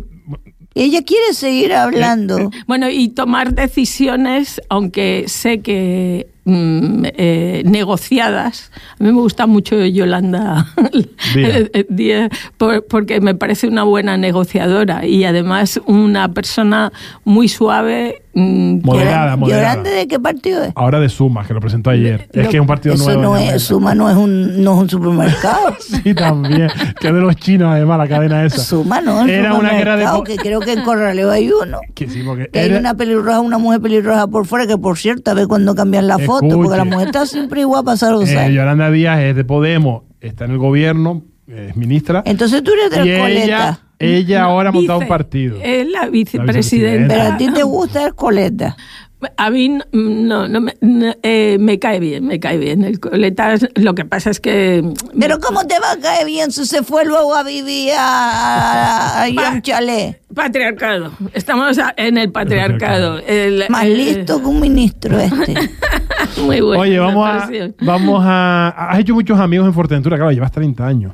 Ella 0.75 1.03
quiere 1.03 1.33
seguir 1.33 1.73
hablando. 1.73 2.51
Bueno, 2.67 2.89
y 2.89 3.09
tomar 3.09 3.53
decisiones, 3.53 4.61
aunque 4.69 5.25
sé 5.27 5.59
que 5.61 6.27
mm, 6.45 7.03
eh, 7.17 7.63
negociadas. 7.65 8.71
A 8.99 9.03
mí 9.03 9.11
me 9.11 9.19
gusta 9.21 9.47
mucho 9.47 9.75
Yolanda 9.85 10.67
Díaz. 11.35 11.69
Díaz, 11.89 12.29
por- 12.57 12.85
porque 12.87 13.21
me 13.21 13.35
parece 13.35 13.67
una 13.67 13.83
buena 13.83 14.17
negociadora 14.17 15.05
y 15.05 15.23
además 15.25 15.79
una 15.85 16.31
persona 16.33 16.91
muy 17.23 17.47
suave. 17.47 18.21
mm, 18.33 18.79
Moderada, 18.83 19.35
moderada. 19.35 19.61
¿Llorande 19.75 19.89
de 19.91 20.07
qué 20.07 20.19
partido 20.19 20.63
es? 20.63 20.71
Ahora 20.75 20.99
de 20.99 21.09
Suma, 21.09 21.45
que 21.45 21.53
lo 21.53 21.59
presentó 21.59 21.89
ayer. 21.89 22.29
Lo- 22.33 22.41
es 22.41 22.47
que 22.47 22.57
es 22.57 22.61
un 22.61 22.67
partido 22.67 22.95
Eso 22.95 23.05
nuevo. 23.05 23.21
no 23.21 23.37
es. 23.37 23.63
Suma 23.63 23.93
no 23.95 24.09
es 24.09 24.15
un, 24.15 24.63
no 24.63 24.73
es 24.75 24.79
un 24.81 24.89
supermercado. 24.89 25.75
Sí, 26.03 26.13
también. 26.13 26.69
Que 26.99 27.07
es 27.09 27.13
de 27.13 27.19
los 27.19 27.35
chinos, 27.35 27.69
además, 27.71 27.97
la 27.97 28.07
cadena 28.07 28.45
esa. 28.45 28.61
Suma 28.63 29.01
no 29.01 29.17
es 29.19 29.23
un 29.23 29.29
Era 29.29 29.53
una 29.53 29.73
guerra 29.73 29.97
de. 29.97 30.05
que 30.25 30.35
creo 30.37 30.59
que 30.61 30.73
en 30.73 30.83
Corraleo 30.83 31.29
hay 31.31 31.49
uno. 31.51 31.79
Que 31.95 32.07
sí, 32.07 32.21
porque 32.25 32.47
Que 32.47 32.59
hay 32.59 32.69
era- 32.69 32.79
una 32.79 32.93
pelirroja, 32.95 33.39
una 33.41 33.57
mujer 33.57 33.81
pelirroja 33.81 34.27
por 34.27 34.45
fuera, 34.45 34.65
que 34.67 34.77
por 34.77 34.97
cierto, 34.97 35.31
a 35.31 35.33
ver 35.33 35.47
cuando 35.47 35.75
cambian 35.75 36.07
la 36.07 36.17
foto, 36.29 36.47
porque 36.47 36.61
Escuche. 36.61 36.77
la 36.77 36.85
mujer 36.85 37.07
está 37.07 37.25
siempre 37.25 37.61
igual 37.61 37.81
a 37.81 37.83
pasar 37.83 38.11
los 38.13 38.29
eh, 38.29 38.37
años. 38.37 38.55
Yolanda 38.55 38.89
Díaz 38.91 39.19
es 39.19 39.35
de 39.35 39.43
Podemos, 39.43 40.03
está 40.21 40.45
en 40.45 40.51
el 40.51 40.57
gobierno, 40.57 41.23
es 41.47 41.75
ministra. 41.75 42.23
Entonces 42.25 42.63
tú 42.63 42.71
eres 42.71 43.05
y 43.05 43.09
de 43.09 43.15
ella, 43.15 43.21
Coleta. 43.57 43.79
ella 43.99 44.43
ahora 44.43 44.69
ha 44.69 44.71
montado 44.71 44.99
un 44.99 45.03
Vice- 45.05 45.09
partido. 45.09 45.57
Es 45.63 45.87
la 45.87 46.01
La 46.03 46.07
vicepresidenta. 46.09 47.15
Pero 47.15 47.33
a 47.33 47.37
ti 47.37 47.51
te 47.53 47.63
gusta 47.63 48.05
el 48.05 48.15
Coleta. 48.15 48.77
A 49.35 49.49
mí 49.49 49.67
no, 49.67 49.83
no, 49.91 50.47
no 50.47 50.61
me, 50.61 50.75
no, 50.79 51.13
eh, 51.23 51.57
me 51.59 51.77
cae 51.77 51.99
bien, 51.99 52.25
me 52.25 52.39
cae 52.39 52.57
bien. 52.57 52.83
El 52.85 53.01
coleta, 53.01 53.53
lo 53.75 53.93
que 53.93 54.05
pasa 54.05 54.29
es 54.29 54.39
que... 54.39 54.81
Pero 55.19 55.39
¿cómo 55.39 55.67
te 55.67 55.77
va 55.77 55.91
a 55.91 55.97
caer 55.97 56.25
bien 56.25 56.51
si 56.53 56.65
se 56.65 56.83
fue 56.83 57.03
luego 57.03 57.35
a 57.35 57.43
vivir 57.43 57.91
a, 57.97 59.23
a, 59.23 59.61
chalet? 59.61 60.21
Patriarcado. 60.33 61.11
Estamos 61.33 61.77
a- 61.79 61.93
en 61.97 62.17
el 62.17 62.31
patriarcado. 62.31 63.19
El- 63.19 63.65
Más 63.67 63.83
el- 63.83 63.97
listo 63.97 64.39
que 64.39 64.45
un 64.45 64.61
ministro 64.61 65.19
este. 65.19 65.53
Muy 66.41 66.61
bueno. 66.61 66.81
Oye, 66.81 66.97
vamos 66.99 67.27
a, 67.27 67.49
vamos 67.81 68.21
a. 68.25 68.69
Has 68.91 68.99
hecho 68.99 69.13
muchos 69.15 69.37
amigos 69.37 69.67
en 69.67 69.73
Fuerteventura, 69.73 70.15
claro, 70.15 70.31
llevas 70.31 70.51
30 70.53 70.87
años. 70.87 71.13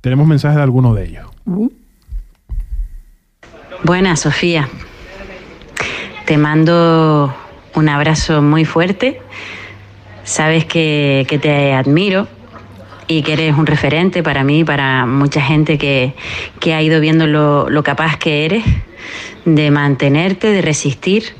Tenemos 0.00 0.26
mensajes 0.26 0.56
de 0.56 0.62
algunos 0.62 0.96
de 0.96 1.04
ellos. 1.08 1.26
Buenas, 3.84 4.20
Sofía. 4.20 4.68
Te 6.24 6.38
mando 6.38 7.34
un 7.74 7.88
abrazo 7.88 8.40
muy 8.40 8.64
fuerte. 8.64 9.20
Sabes 10.24 10.64
que, 10.64 11.26
que 11.28 11.38
te 11.38 11.74
admiro 11.74 12.26
y 13.06 13.22
que 13.22 13.34
eres 13.34 13.54
un 13.58 13.66
referente 13.66 14.22
para 14.22 14.42
mí 14.42 14.64
para 14.64 15.04
mucha 15.04 15.42
gente 15.42 15.76
que, 15.76 16.14
que 16.60 16.72
ha 16.72 16.80
ido 16.80 16.98
viendo 17.00 17.26
lo, 17.26 17.68
lo 17.68 17.82
capaz 17.82 18.16
que 18.16 18.46
eres 18.46 18.64
de 19.44 19.70
mantenerte, 19.70 20.48
de 20.48 20.62
resistir, 20.62 21.34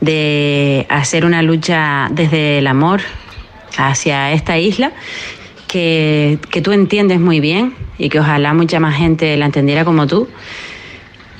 de 0.00 0.86
hacer 0.88 1.24
una 1.24 1.42
lucha 1.42 2.06
desde 2.12 2.58
el 2.58 2.68
amor 2.68 3.00
hacia 3.76 4.30
esta 4.30 4.58
isla 4.58 4.92
que, 5.66 6.38
que 6.50 6.62
tú 6.62 6.70
entiendes 6.70 7.18
muy 7.18 7.40
bien 7.40 7.74
y 7.98 8.08
que 8.08 8.20
ojalá 8.20 8.54
mucha 8.54 8.78
más 8.78 8.96
gente 8.96 9.36
la 9.36 9.46
entendiera 9.46 9.84
como 9.84 10.06
tú 10.06 10.28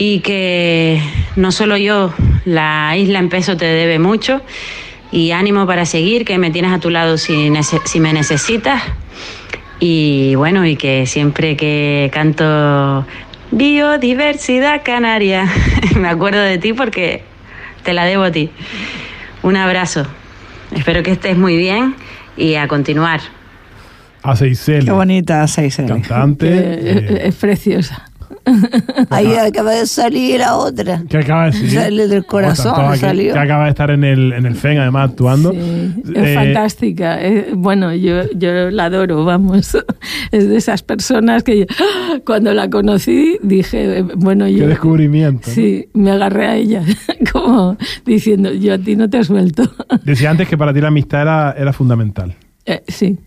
y 0.03 0.21
que 0.21 0.99
no 1.37 1.53
solo 1.53 1.77
yo, 1.77 2.15
la 2.47 2.97
isla 2.97 3.19
en 3.19 3.29
peso 3.29 3.59
te 3.59 3.67
debe 3.67 3.99
mucho 3.99 4.41
y 5.13 5.33
ánimo 5.33 5.67
para 5.67 5.85
seguir, 5.85 6.25
que 6.25 6.39
me 6.39 6.51
tienes 6.51 6.73
a 6.73 6.79
tu 6.81 6.89
lado 6.89 7.19
si, 7.19 7.51
nece- 7.51 7.83
si 7.85 8.01
me 8.01 8.15
necesitas 8.15 8.83
y 9.79 10.35
bueno, 10.37 10.65
y 10.65 10.77
que 10.77 11.05
siempre 11.05 11.55
que 11.55 12.11
canto 12.15 13.05
biodiversidad 13.51 14.81
canaria, 14.83 15.47
me 15.97 16.09
acuerdo 16.09 16.41
de 16.41 16.57
ti 16.57 16.73
porque 16.73 17.23
te 17.85 17.93
la 17.93 18.07
debo 18.07 18.23
a 18.23 18.31
ti. 18.33 18.49
Un 19.43 19.57
abrazo, 19.57 20.07
espero 20.75 21.03
que 21.03 21.11
estés 21.11 21.37
muy 21.37 21.59
bien 21.59 21.95
y 22.39 22.55
a 22.55 22.69
continuar. 22.69 23.21
A 24.23 24.35
Seisel, 24.35 24.87
Qué 24.87 24.93
bonita, 24.93 25.47
Seisel. 25.47 25.87
cantante. 25.87 26.47
eh, 26.51 27.23
es 27.27 27.35
preciosa. 27.35 28.07
Ahí 29.11 29.33
acaba 29.35 29.73
de 29.73 29.87
salir 29.87 30.41
la 30.41 30.57
otra. 30.57 31.03
que 31.09 31.19
acaba 31.19 31.47
de 31.47 31.51
decir. 31.53 31.71
Sale 31.71 32.09
del 32.09 32.25
corazón, 32.27 32.97
salió. 32.97 33.33
Que 33.33 33.39
acaba 33.39 33.65
de 33.65 33.71
estar 33.71 33.91
en 33.91 34.05
el, 34.05 34.33
en 34.33 34.47
el 34.47 34.55
FEN, 34.55 34.79
además, 34.79 35.11
actuando. 35.11 35.53
Sí, 35.53 35.59
es 36.15 36.29
Eh, 36.29 36.35
fantástica. 36.35 37.23
Eh, 37.23 37.51
bueno, 37.55 37.95
yo, 37.95 38.23
yo 38.37 38.71
la 38.71 38.87
adoro, 38.87 39.25
vamos. 39.25 39.77
Es 40.33 40.49
de 40.49 40.57
esas 40.57 40.83
personas 40.83 41.43
que 41.43 41.61
yo, 41.61 41.65
cuando 42.25 42.53
la 42.55 42.71
conocí 42.71 43.39
dije, 43.43 43.99
eh, 43.99 44.03
bueno, 44.17 44.49
yo... 44.49 44.61
Qué 44.61 44.67
descubrimiento. 44.69 45.49
¿no? 45.49 45.55
Sí, 45.55 45.89
me 45.95 46.11
agarré 46.13 46.47
a 46.47 46.57
ella, 46.57 46.83
como 47.33 47.77
diciendo, 48.05 48.53
yo 48.53 48.75
a 48.75 48.79
ti 48.79 48.97
no 48.97 49.09
te 49.11 49.23
suelto. 49.25 49.65
Decía 50.05 50.31
antes 50.31 50.49
que 50.49 50.57
para 50.57 50.73
ti 50.73 50.81
la 50.81 50.89
amistad 50.89 51.23
era, 51.23 51.55
era 51.59 51.73
fundamental. 51.73 52.35
Eh, 52.67 52.83
sí. 52.89 53.19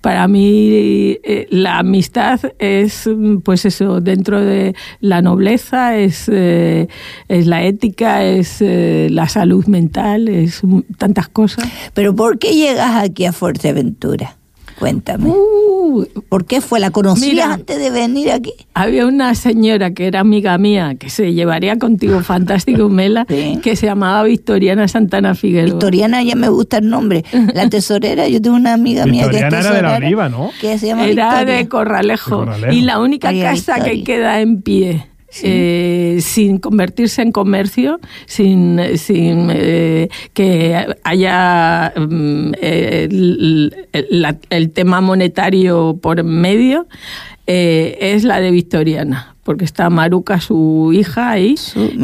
Para 0.00 0.28
mí 0.28 1.18
eh, 1.22 1.46
la 1.50 1.78
amistad 1.78 2.40
es, 2.58 3.08
pues 3.44 3.64
eso, 3.64 4.00
dentro 4.00 4.40
de 4.40 4.74
la 5.00 5.22
nobleza, 5.22 5.96
es, 5.96 6.28
eh, 6.28 6.88
es 7.28 7.46
la 7.46 7.62
ética, 7.62 8.24
es 8.24 8.60
eh, 8.60 9.08
la 9.10 9.28
salud 9.28 9.66
mental, 9.66 10.28
es 10.28 10.62
tantas 10.98 11.28
cosas. 11.28 11.68
Pero 11.94 12.14
¿por 12.14 12.38
qué 12.38 12.54
llegas 12.54 13.02
aquí 13.02 13.24
a 13.24 13.32
Fuerteventura? 13.32 14.36
Cuéntame. 14.78 15.30
Uh, 15.30 16.04
¿Por 16.28 16.44
qué 16.46 16.60
fue? 16.60 16.80
¿La 16.80 16.90
conocías 16.90 17.30
Mira. 17.32 17.52
antes 17.54 17.78
de 17.78 17.90
venir 17.90 18.32
aquí? 18.32 18.52
había 18.74 19.06
una 19.06 19.34
señora 19.34 19.92
que 19.94 20.06
era 20.06 20.20
amiga 20.20 20.58
mía, 20.58 20.96
que 20.98 21.10
se 21.10 21.32
llevaría 21.32 21.78
contigo 21.78 22.20
fantástico, 22.22 22.88
Mela, 22.88 23.26
Sí. 23.28 23.58
que 23.62 23.76
se 23.76 23.86
llamaba 23.86 24.22
Victoriana 24.24 24.88
Santana 24.88 25.34
Figueroa. 25.34 25.70
Victoriana 25.74 26.22
ya 26.22 26.34
me 26.34 26.48
gusta 26.48 26.78
el 26.78 26.88
nombre. 26.88 27.24
La 27.54 27.68
tesorera, 27.70 28.26
yo 28.28 28.42
tengo 28.42 28.56
una 28.56 28.72
amiga 28.74 29.06
mía 29.06 29.28
que 29.30 29.36
es 29.36 29.42
Victoriana 29.42 29.48
era 29.48 29.56
de 29.58 29.82
la 29.82 29.88
tesorera, 29.88 30.06
Oliva, 30.06 30.28
¿no? 30.28 30.50
Que 30.60 30.78
se 30.78 30.86
llama 30.88 31.06
Era 31.06 31.30
Victoria. 31.30 31.56
de 31.56 31.68
Corralejo. 31.68 32.40
De 32.40 32.46
Corralejo. 32.46 32.72
Y 32.72 32.80
la 32.82 32.98
única 33.00 33.28
María 33.28 33.50
casa 33.50 33.82
que 33.84 34.02
queda 34.04 34.40
en 34.40 34.62
pie. 34.62 35.06
Eh, 35.42 36.18
sin 36.20 36.58
convertirse 36.58 37.22
en 37.22 37.32
comercio, 37.32 37.98
sin, 38.26 38.78
sin 38.96 39.48
eh, 39.52 40.08
que 40.32 40.86
haya 41.02 41.92
mm, 41.96 42.52
eh, 42.60 43.08
el, 43.10 43.74
el- 43.92 44.06
la- 44.10 44.36
el 44.50 44.70
tema 44.70 45.00
monetario 45.00 45.98
por 46.00 46.22
medio, 46.22 46.86
eh, 47.46 47.98
es 48.00 48.24
la 48.24 48.40
de 48.40 48.50
Victoriana, 48.50 49.34
porque 49.42 49.64
está 49.64 49.90
Maruca, 49.90 50.40
su 50.40 50.92
hija, 50.94 51.30
ahí, 51.32 51.56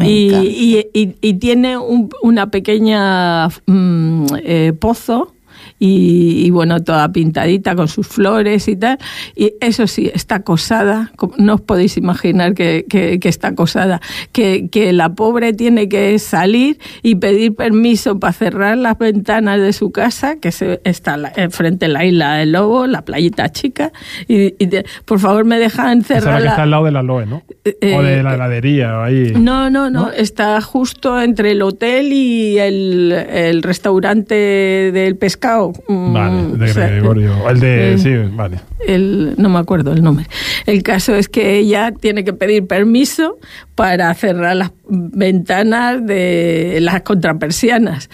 y, 0.05 0.29
y- 0.43 0.87
y- 0.93 1.15
y 1.21 1.33
tiene 1.35 1.77
un- 1.77 2.09
una 2.21 2.51
pequeña 2.51 3.47
mm, 3.65 4.25
eh, 4.43 4.73
pozo 4.79 5.33
y, 5.81 6.43
y, 6.45 6.49
bueno, 6.51 6.83
toda 6.83 7.11
pintadita 7.11 7.75
con 7.75 7.87
sus 7.87 8.05
flores 8.07 8.67
y 8.67 8.75
tal. 8.75 8.99
Y 9.35 9.53
eso 9.61 9.87
sí, 9.87 10.11
está 10.13 10.35
acosada, 10.35 11.11
como- 11.15 11.33
no 11.39 11.55
os 11.55 11.61
podéis 11.61 11.97
imaginar 11.97 12.53
que, 12.53 12.85
que- 12.87 13.19
que 13.19 13.27
está 13.29 13.47
acosada, 13.47 13.99
que, 14.31 14.69
que 14.71 14.93
la 14.93 15.15
pobre 15.15 15.53
tiene 15.53 15.89
que 15.89 16.19
salir 16.19 16.77
y 17.01 17.15
pedir 17.15 17.55
permiso 17.55 18.19
para 18.19 18.31
cerrar 18.33 18.77
las 18.77 18.95
ventanas 18.99 19.59
de 19.59 19.73
su 19.73 19.91
casa, 19.91 20.35
que 20.39 20.51
se, 20.51 20.79
está 20.83 21.17
la- 21.17 21.33
enfrente 21.35 21.87
de 21.87 21.93
la 21.93 22.05
isla 22.05 22.35
del 22.35 22.51
Lobo, 22.51 22.85
la 22.85 23.01
playita 23.03 23.49
chica, 23.51 23.91
y, 24.27 24.53
y 24.63 24.67
de- 24.67 24.85
por 25.05 25.19
favor 25.19 25.45
me 25.45 25.57
dejan 25.57 26.01
Esa 26.01 26.17
es 26.17 26.23
la 26.25 26.31
cerrar 26.31 26.41
que 26.43 26.47
está 26.49 26.63
al 26.63 26.69
lado 26.71 26.85
de 26.85 26.91
la 26.91 27.01
Loe, 27.01 27.25
¿no? 27.25 27.41
Eh, 27.65 27.95
o 27.97 28.03
de 28.03 28.19
eh, 28.19 28.23
la 28.23 28.35
heladería, 28.35 28.99
o 28.99 29.01
ahí. 29.01 29.33
No, 29.35 29.71
no, 29.71 29.89
no, 29.89 30.11
está 30.11 30.61
justo 30.61 31.19
entre 31.19 31.51
el 31.53 31.63
hotel 31.63 32.13
y 32.13 32.59
el, 32.59 33.11
el 33.11 33.63
restaurante 33.63 34.35
del 34.35 35.15
pescado. 35.15 35.70
Mm, 35.87 36.13
Vale, 36.13 36.57
de 36.57 36.71
o 36.71 36.73
sea, 36.73 36.87
Gregorio. 36.87 37.49
El 37.49 37.59
de. 37.59 37.93
eh, 37.93 37.97
sí, 37.97 38.11
vale. 38.33 38.59
el- 38.87 39.35
no 39.37 39.49
me 39.49 39.59
acuerdo 39.59 39.91
el 39.93 40.01
nombre. 40.03 40.25
El 40.65 40.83
caso 40.83 41.15
es 41.15 41.27
que 41.29 41.57
ella 41.57 41.91
tiene 41.91 42.23
que 42.23 42.33
pedir 42.33 42.67
permiso 42.67 43.37
para 43.75 44.13
cerrar 44.13 44.55
las 44.55 44.71
ventanas 44.89 46.05
de 46.05 46.79
las 46.81 47.01
contrapersianas 47.01 48.09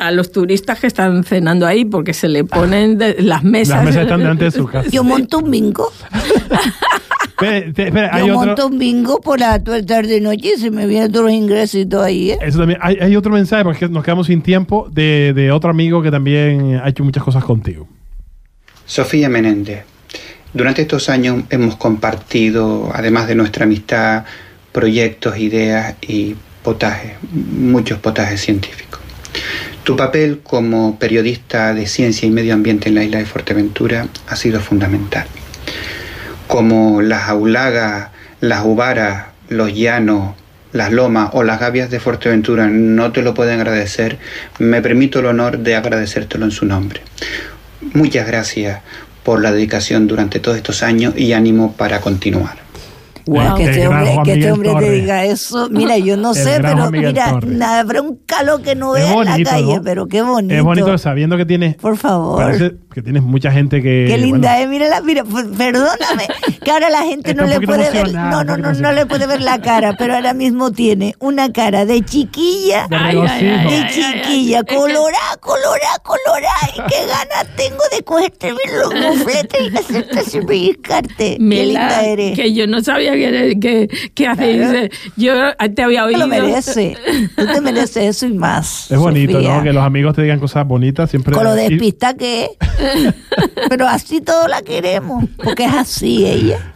a 0.00 0.10
los 0.10 0.30
turistas 0.32 0.78
que 0.80 0.86
están 0.86 1.24
cenando 1.24 1.66
ahí 1.66 1.84
porque 1.84 2.12
se 2.14 2.28
le 2.28 2.44
ponen 2.44 2.98
de- 2.98 3.16
las 3.20 3.42
mesas. 3.44 3.76
Las 3.76 3.84
mesas 3.86 4.02
están 4.02 4.20
delante 4.20 4.44
de 4.44 4.50
su 4.50 4.66
casa. 4.66 4.88
Yo 4.90 5.02
monto 5.04 5.38
un 5.38 5.50
bingo. 5.50 5.90
Espera, 7.40 8.10
hay 8.12 8.26
Yo 8.26 8.36
otro. 8.36 8.46
monto 8.46 8.66
un 8.66 8.78
bingo 8.78 9.20
por 9.20 9.40
la 9.40 9.62
tarde 9.62 10.16
y 10.16 10.20
noche 10.20 10.52
y 10.56 10.60
se 10.60 10.70
me 10.70 10.86
vienen 10.86 11.12
todos 11.12 11.26
los 11.26 11.34
ingresos 11.34 11.80
y 11.80 11.86
todo 11.86 12.02
ahí, 12.02 12.30
¿eh? 12.32 12.38
Eso 12.42 12.58
también. 12.58 12.78
Hay, 12.82 12.96
hay 13.00 13.16
otro 13.16 13.32
mensaje, 13.32 13.64
porque 13.64 13.88
nos 13.88 14.04
quedamos 14.04 14.26
sin 14.26 14.42
tiempo, 14.42 14.88
de, 14.90 15.32
de 15.34 15.52
otro 15.52 15.70
amigo 15.70 16.02
que 16.02 16.10
también 16.10 16.80
ha 16.82 16.88
hecho 16.88 17.04
muchas 17.04 17.22
cosas 17.22 17.44
contigo. 17.44 17.88
Sofía 18.86 19.28
Menéndez. 19.28 19.84
Durante 20.54 20.82
estos 20.82 21.08
años 21.10 21.44
hemos 21.50 21.76
compartido, 21.76 22.90
además 22.94 23.28
de 23.28 23.34
nuestra 23.34 23.64
amistad, 23.64 24.24
proyectos, 24.72 25.36
ideas 25.38 25.94
y 26.00 26.34
potajes, 26.62 27.12
muchos 27.32 27.98
potajes 27.98 28.40
científicos. 28.40 29.00
Tu 29.84 29.96
papel 29.96 30.40
como 30.42 30.98
periodista 30.98 31.72
de 31.74 31.86
ciencia 31.86 32.26
y 32.26 32.30
medio 32.30 32.54
ambiente 32.54 32.88
en 32.88 32.94
la 32.94 33.04
isla 33.04 33.18
de 33.18 33.26
Fuerteventura 33.26 34.06
ha 34.26 34.36
sido 34.36 34.60
fundamental. 34.60 35.26
Como 36.48 37.02
las 37.02 37.28
aulagas, 37.28 38.08
las 38.40 38.64
ubaras, 38.64 39.26
los 39.48 39.72
llanos, 39.72 40.34
las 40.72 40.92
lomas 40.92 41.30
o 41.32 41.42
las 41.42 41.60
gavias 41.60 41.90
de 41.90 42.00
Fuerteventura 42.00 42.66
no 42.66 43.12
te 43.12 43.22
lo 43.22 43.34
pueden 43.34 43.60
agradecer, 43.60 44.18
me 44.58 44.82
permito 44.82 45.20
el 45.20 45.26
honor 45.26 45.58
de 45.58 45.76
agradecértelo 45.76 46.44
en 46.44 46.50
su 46.50 46.66
nombre. 46.66 47.00
Muchas 47.94 48.26
gracias 48.26 48.80
por 49.22 49.40
la 49.42 49.52
dedicación 49.52 50.06
durante 50.06 50.40
todos 50.40 50.56
estos 50.56 50.82
años 50.82 51.14
y 51.16 51.32
ánimo 51.32 51.72
para 51.72 52.00
continuar. 52.00 52.67
Que 53.56 53.64
este 53.64 53.88
hombre, 53.88 54.18
que 54.24 54.32
este 54.32 54.52
hombre 54.52 54.74
te 54.78 54.90
diga 54.90 55.24
eso. 55.24 55.68
Mira, 55.70 55.98
yo 55.98 56.16
no 56.16 56.30
El 56.34 56.36
sé, 56.36 56.58
pero 56.60 56.90
mira, 56.90 57.30
Torres. 57.30 57.50
nada, 57.50 57.80
habrá 57.80 58.02
un 58.02 58.16
calor 58.26 58.62
que 58.62 58.74
no 58.74 58.92
vea 58.92 59.12
en 59.12 59.24
la 59.24 59.38
calle, 59.50 59.76
¿no? 59.76 59.82
pero 59.82 60.06
qué 60.06 60.22
bonito. 60.22 60.54
Es 60.54 60.62
bonito 60.62 60.96
sabiendo 60.98 61.36
que 61.36 61.44
tienes. 61.44 61.76
Por 61.76 61.96
favor. 61.96 62.42
Parece 62.42 62.76
que 62.92 63.02
tienes 63.02 63.22
mucha 63.22 63.50
gente 63.52 63.82
que. 63.82 64.06
Qué 64.08 64.18
linda 64.18 64.50
bueno, 64.50 64.64
es, 64.64 64.68
mírala, 64.68 65.00
mira, 65.02 65.24
pues, 65.24 65.46
perdóname, 65.56 66.26
que 66.64 66.70
ahora 66.70 66.90
la 66.90 67.02
gente 67.02 67.30
Está 67.30 67.42
no 67.42 67.48
le 67.48 67.60
puede 67.60 67.90
ver, 67.90 68.12
no, 68.12 68.44
no, 68.44 68.56
no, 68.56 68.72
no 68.72 68.92
le 68.92 69.06
puede 69.06 69.26
ver 69.26 69.40
la 69.40 69.60
cara, 69.60 69.94
pero 69.98 70.14
ahora 70.14 70.34
mismo 70.34 70.72
tiene 70.72 71.14
una 71.18 71.52
cara 71.52 71.84
de 71.84 72.02
chiquilla, 72.04 72.86
De 72.88 72.96
Ay, 72.96 73.16
de 73.16 73.28
ay, 73.28 73.86
chiquilla, 73.90 74.62
colorá, 74.64 75.18
colorá, 75.40 75.90
colorá, 76.02 76.54
y 76.74 76.76
qué 76.90 77.06
ganas 77.06 77.56
tengo 77.56 77.82
de 77.96 78.02
cogerte 78.04 78.52
los 78.52 78.94
mufletes 78.94 79.60
y 79.72 79.76
hacerte 79.76 80.40
pellizcarte. 80.46 81.36
Qué 81.38 81.64
linda 81.66 82.04
eres. 82.04 82.36
que 82.36 82.52
yo 82.52 82.66
no 82.66 82.82
sabía 82.82 83.14
que, 83.18 83.58
que, 83.60 84.10
que 84.14 84.26
hacéis. 84.26 84.56
Claro. 84.58 84.78
eh, 84.78 84.90
Yo 85.16 85.32
te 85.74 85.82
había 85.82 86.00
Te 86.00 86.06
oído. 86.06 86.18
lo 86.20 86.26
merece, 86.28 86.96
tú 87.36 87.46
te 87.46 87.60
mereces 87.60 88.16
eso 88.16 88.26
y 88.26 88.32
más. 88.32 88.90
Es 88.90 88.98
bonito, 88.98 89.34
Sofía. 89.34 89.56
¿no? 89.58 89.62
Que 89.62 89.72
los 89.72 89.84
amigos 89.84 90.14
te 90.16 90.22
digan 90.22 90.38
cosas 90.40 90.66
bonitas 90.66 91.10
siempre. 91.10 91.34
Con 91.34 91.44
lo 91.44 91.54
despista 91.54 92.14
que 92.14 92.44
es. 92.44 93.14
Pero 93.68 93.86
así 93.88 94.20
todos 94.20 94.48
la 94.48 94.62
queremos, 94.62 95.24
porque 95.42 95.64
es 95.64 95.72
así 95.74 96.26
ella. 96.26 96.74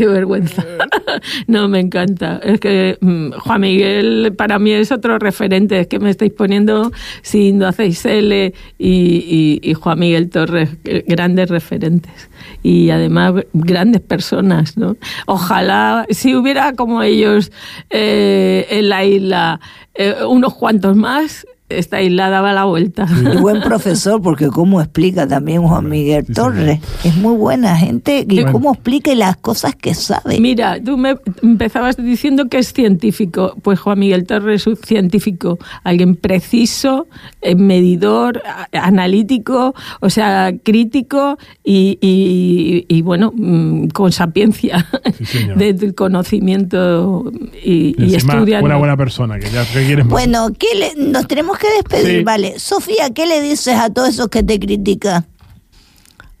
Qué 0.00 0.06
vergüenza. 0.06 0.64
No, 1.46 1.68
me 1.68 1.80
encanta. 1.80 2.40
Es 2.42 2.60
que 2.60 2.96
mm, 3.00 3.32
Juan 3.32 3.60
Miguel 3.60 4.32
para 4.36 4.58
mí 4.58 4.70
es 4.72 4.90
otro 4.90 5.18
referente. 5.18 5.80
Es 5.80 5.86
que 5.88 5.98
me 5.98 6.08
estáis 6.08 6.32
poniendo 6.32 6.90
Sindo 7.20 7.66
Aceisele 7.66 8.54
y, 8.78 9.60
y, 9.62 9.74
Juan 9.74 9.98
Miguel 9.98 10.30
Torres, 10.30 10.70
eh, 10.84 11.04
grandes 11.06 11.50
referentes. 11.50 12.30
Y 12.62 12.88
además 12.88 13.44
grandes 13.52 14.00
personas, 14.00 14.78
¿no? 14.78 14.96
Ojalá, 15.26 16.06
si 16.08 16.34
hubiera 16.34 16.72
como 16.72 17.02
ellos 17.02 17.52
eh, 17.90 18.66
en 18.70 18.88
la 18.88 19.04
isla 19.04 19.60
eh, 19.94 20.14
unos 20.26 20.54
cuantos 20.54 20.96
más, 20.96 21.46
esta 21.70 22.02
isla 22.02 22.28
daba 22.30 22.52
la 22.52 22.64
vuelta. 22.64 23.06
Y 23.34 23.36
buen 23.40 23.60
profesor, 23.62 24.20
porque 24.20 24.48
cómo 24.48 24.80
explica 24.80 25.26
también 25.26 25.62
Juan 25.62 25.88
Miguel 25.88 26.24
sí, 26.26 26.32
Torres. 26.34 26.80
Es 27.04 27.16
muy 27.16 27.34
buena 27.36 27.76
gente 27.76 28.26
y 28.28 28.34
Bueno. 28.36 28.52
cómo 28.52 28.72
explica 28.74 29.14
las 29.14 29.36
cosas 29.36 29.74
que 29.76 29.94
sabe. 29.94 30.38
Mira, 30.40 30.82
tú 30.82 30.96
me 30.98 31.16
empezabas 31.42 31.96
diciendo 31.96 32.48
que 32.48 32.58
es 32.58 32.72
científico. 32.72 33.54
Pues 33.62 33.78
Juan 33.80 33.98
Miguel 33.98 34.26
Torres 34.26 34.62
es 34.62 34.66
un 34.66 34.76
científico, 34.76 35.58
alguien 35.84 36.16
preciso, 36.16 37.06
eh, 37.40 37.54
medidor, 37.54 38.42
analítico, 38.72 39.74
o 40.00 40.10
sea, 40.10 40.52
crítico 40.62 41.38
y, 41.64 41.98
y- 42.00 42.84
y, 42.88 43.02
bueno, 43.02 43.32
mm, 43.34 43.88
con 43.88 44.12
sapiencia 44.12 44.86
Sí, 45.24 45.38
del 45.56 45.94
conocimiento 45.94 47.30
y, 47.64 47.94
y 47.98 48.10
y 48.10 48.14
encima 48.14 48.34
estudiando. 48.34 48.66
una 48.66 48.76
buena 48.76 48.96
persona, 48.96 49.38
que 49.38 49.48
ya 49.50 49.64
que 49.64 49.84
quieres 49.86 50.04
más. 50.04 50.12
Bueno, 50.12 50.48
¿qué 50.58 50.66
le- 50.76 51.10
nos 51.10 51.26
tenemos 51.26 51.58
que 51.58 51.59
despedir, 51.68 52.18
Sí. 52.18 52.24
vale. 52.24 52.58
Sofía, 52.58 53.10
¿qué 53.14 53.26
le 53.26 53.40
dices 53.40 53.76
a 53.76 53.90
todos 53.90 54.08
esos 54.10 54.28
que 54.28 54.42
te 54.42 54.58
critican? 54.58 55.26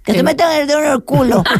Que 0.04 0.14
se 0.14 0.22
metan 0.22 0.50
el 0.58 0.66
dedo 0.66 0.80
en 0.82 0.92
el 0.92 1.04
culo. 1.04 1.44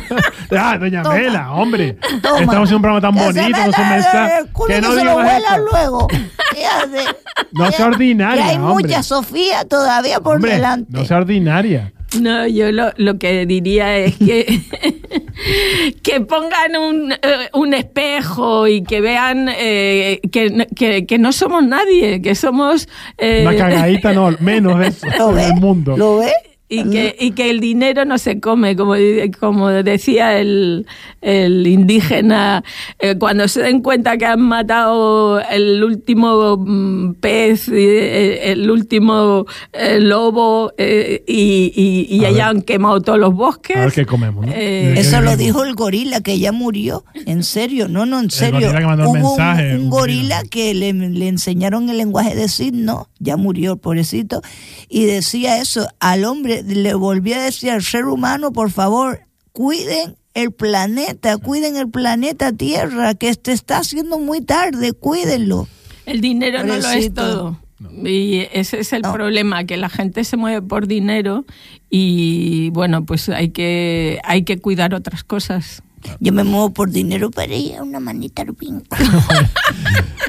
Ah, 0.58 0.76
doña 0.78 1.02
Toma. 1.02 1.14
Mela, 1.14 1.52
hombre. 1.52 1.96
Toma. 2.22 2.40
Estamos 2.40 2.64
haciendo 2.64 2.76
un 2.76 2.82
programa 2.82 3.00
tan 3.00 3.14
Que 3.14 3.20
se 3.32 3.40
bonito, 3.42 3.58
su 3.58 3.64
el 3.66 3.72
dedo 3.72 3.86
mensaje. 3.94 4.32
en 4.32 4.38
el 4.46 4.52
culo 4.52 4.64
y 4.64 4.74
Que 4.74 4.80
que 4.80 4.88
no 4.88 4.94
se 4.94 5.04
lo 5.04 5.70
luego. 5.70 6.08
Fíjate. 6.54 7.16
No 7.52 7.70
sea 7.70 7.86
ordinaria, 7.86 8.42
Que 8.44 8.50
hay 8.50 8.56
hombre. 8.56 8.86
mucha 8.88 9.02
Sofía 9.04 9.64
todavía 9.66 10.20
por 10.20 10.36
Hombre, 10.36 10.54
delante. 10.54 10.90
no 10.90 11.04
sea 11.04 11.18
ordinaria. 11.18 11.92
No, 12.20 12.46
yo 12.48 12.72
lo, 12.72 12.90
lo 12.96 13.18
que 13.18 13.46
diría 13.46 13.96
es 13.98 14.16
que, 14.16 14.62
que 16.02 16.20
pongan 16.20 16.76
un, 16.76 17.12
eh, 17.12 17.18
un 17.54 17.74
espejo 17.74 18.66
y 18.66 18.82
que 18.82 19.00
vean 19.00 19.48
eh, 19.56 20.20
que, 20.32 20.50
no- 20.50 20.64
que, 20.76 21.06
que 21.06 21.18
no 21.18 21.32
somos 21.32 21.62
nadie, 21.64 22.20
que 22.22 22.34
somos... 22.34 22.88
eh, 23.18 23.44
Una 23.46 23.56
cagadita, 23.56 24.12
no, 24.12 24.30
menos 24.40 24.78
de 24.78 24.86
eso 24.88 25.06
¿Lo 25.18 25.30
en 25.30 25.34
ves? 25.36 25.46
el 25.46 25.54
mundo. 25.60 25.96
¿Lo 25.96 26.18
ves? 26.18 26.32
Y 26.72 26.88
que, 26.88 27.16
y 27.18 27.32
que 27.32 27.50
el 27.50 27.58
dinero 27.58 28.04
no 28.04 28.16
se 28.16 28.38
come, 28.38 28.76
como, 28.76 28.94
como 29.40 29.68
decía 29.70 30.38
el, 30.38 30.86
el 31.20 31.66
indígena, 31.66 32.62
eh, 33.00 33.16
cuando 33.18 33.48
se 33.48 33.60
den 33.62 33.80
cuenta 33.82 34.16
que 34.16 34.24
han 34.26 34.40
matado 34.42 35.40
el 35.40 35.82
último 35.82 36.56
mm, 36.58 37.14
pez, 37.14 37.68
eh, 37.72 38.52
el 38.52 38.70
último 38.70 39.46
eh, 39.72 39.98
lobo 39.98 40.72
eh, 40.78 41.24
y, 41.26 41.72
y- 41.74 42.06
y 42.14 42.18
A 42.20 42.22
ver. 42.22 42.34
hayan 42.34 42.62
quemado 42.62 43.00
todos 43.00 43.18
los 43.18 43.34
bosques. 43.34 43.76
A 43.76 43.80
ver 43.80 43.92
qué 43.92 44.06
comemos, 44.06 44.46
¿no? 44.46 44.52
Eh, 44.52 44.86
¿De 44.90 44.94
qué 44.94 45.00
Eso 45.00 45.20
lo 45.20 45.36
dijo 45.36 45.64
el 45.64 45.74
gorila 45.74 46.20
que 46.20 46.38
ya 46.38 46.52
murió. 46.52 47.04
En 47.26 47.42
serio, 47.42 47.88
no, 47.88 48.06
no, 48.06 48.20
en 48.20 48.30
serio. 48.30 48.60
gorila 48.60 48.78
que 48.80 48.86
mandó 48.86 49.02
el 49.02 49.08
Hubo 49.08 49.14
mensaje, 49.14 49.74
un, 49.74 49.80
un 49.82 49.90
gorila 49.90 50.42
que 50.48 50.72
le, 50.74 50.92
le 50.92 51.26
enseñaron 51.26 51.90
el 51.90 51.96
lenguaje 51.98 52.36
de 52.36 52.48
signos, 52.48 53.06
ya 53.18 53.36
murió 53.36 53.72
el 53.72 53.78
pobrecito, 53.80 54.40
y 54.88 55.04
decía 55.06 55.60
eso, 55.60 55.88
al 55.98 56.24
hombre 56.24 56.59
le, 56.66 56.94
volví 56.94 57.32
a 57.32 57.42
decir 57.42 57.70
al 57.70 57.82
ser 57.82 58.06
humano, 58.06 58.52
por 58.52 58.70
favor, 58.70 59.20
cuiden 59.52 60.16
el 60.34 60.52
planeta, 60.52 61.36
cuiden 61.38 61.76
el 61.76 61.88
planeta 61.90 62.52
Tierra, 62.52 63.14
que 63.14 63.28
este 63.28 63.52
está 63.52 63.78
haciendo 63.78 64.18
muy 64.18 64.40
tarde, 64.40 64.92
cuídenlo. 64.92 65.66
El 66.06 66.20
dinero 66.20 66.62
no 66.64 66.76
lo 66.76 66.88
es 66.90 67.12
todo. 67.12 67.58
Y 68.04 68.46
ese 68.52 68.80
es 68.80 68.92
el 68.92 69.02
No. 69.02 69.12
problema, 69.12 69.64
que 69.64 69.76
la 69.78 69.88
gente 69.88 70.24
se 70.24 70.36
mueve 70.36 70.60
por 70.60 70.86
dinero 70.86 71.44
y 71.88 72.70
bueno, 72.70 73.04
pues 73.06 73.28
hay 73.30 73.50
que, 73.50 74.20
hay 74.24 74.44
que 74.44 74.58
cuidar 74.58 74.94
otras 74.94 75.24
cosas. 75.24 75.82
Yo 76.18 76.32
me 76.32 76.44
muevo 76.44 76.70
por 76.70 76.90
dinero 76.90 77.30
para 77.30 77.54
ir 77.54 77.76
a 77.76 77.82
una 77.82 78.00
manita 78.00 78.42
al 78.42 78.52
vinco. 78.52 78.96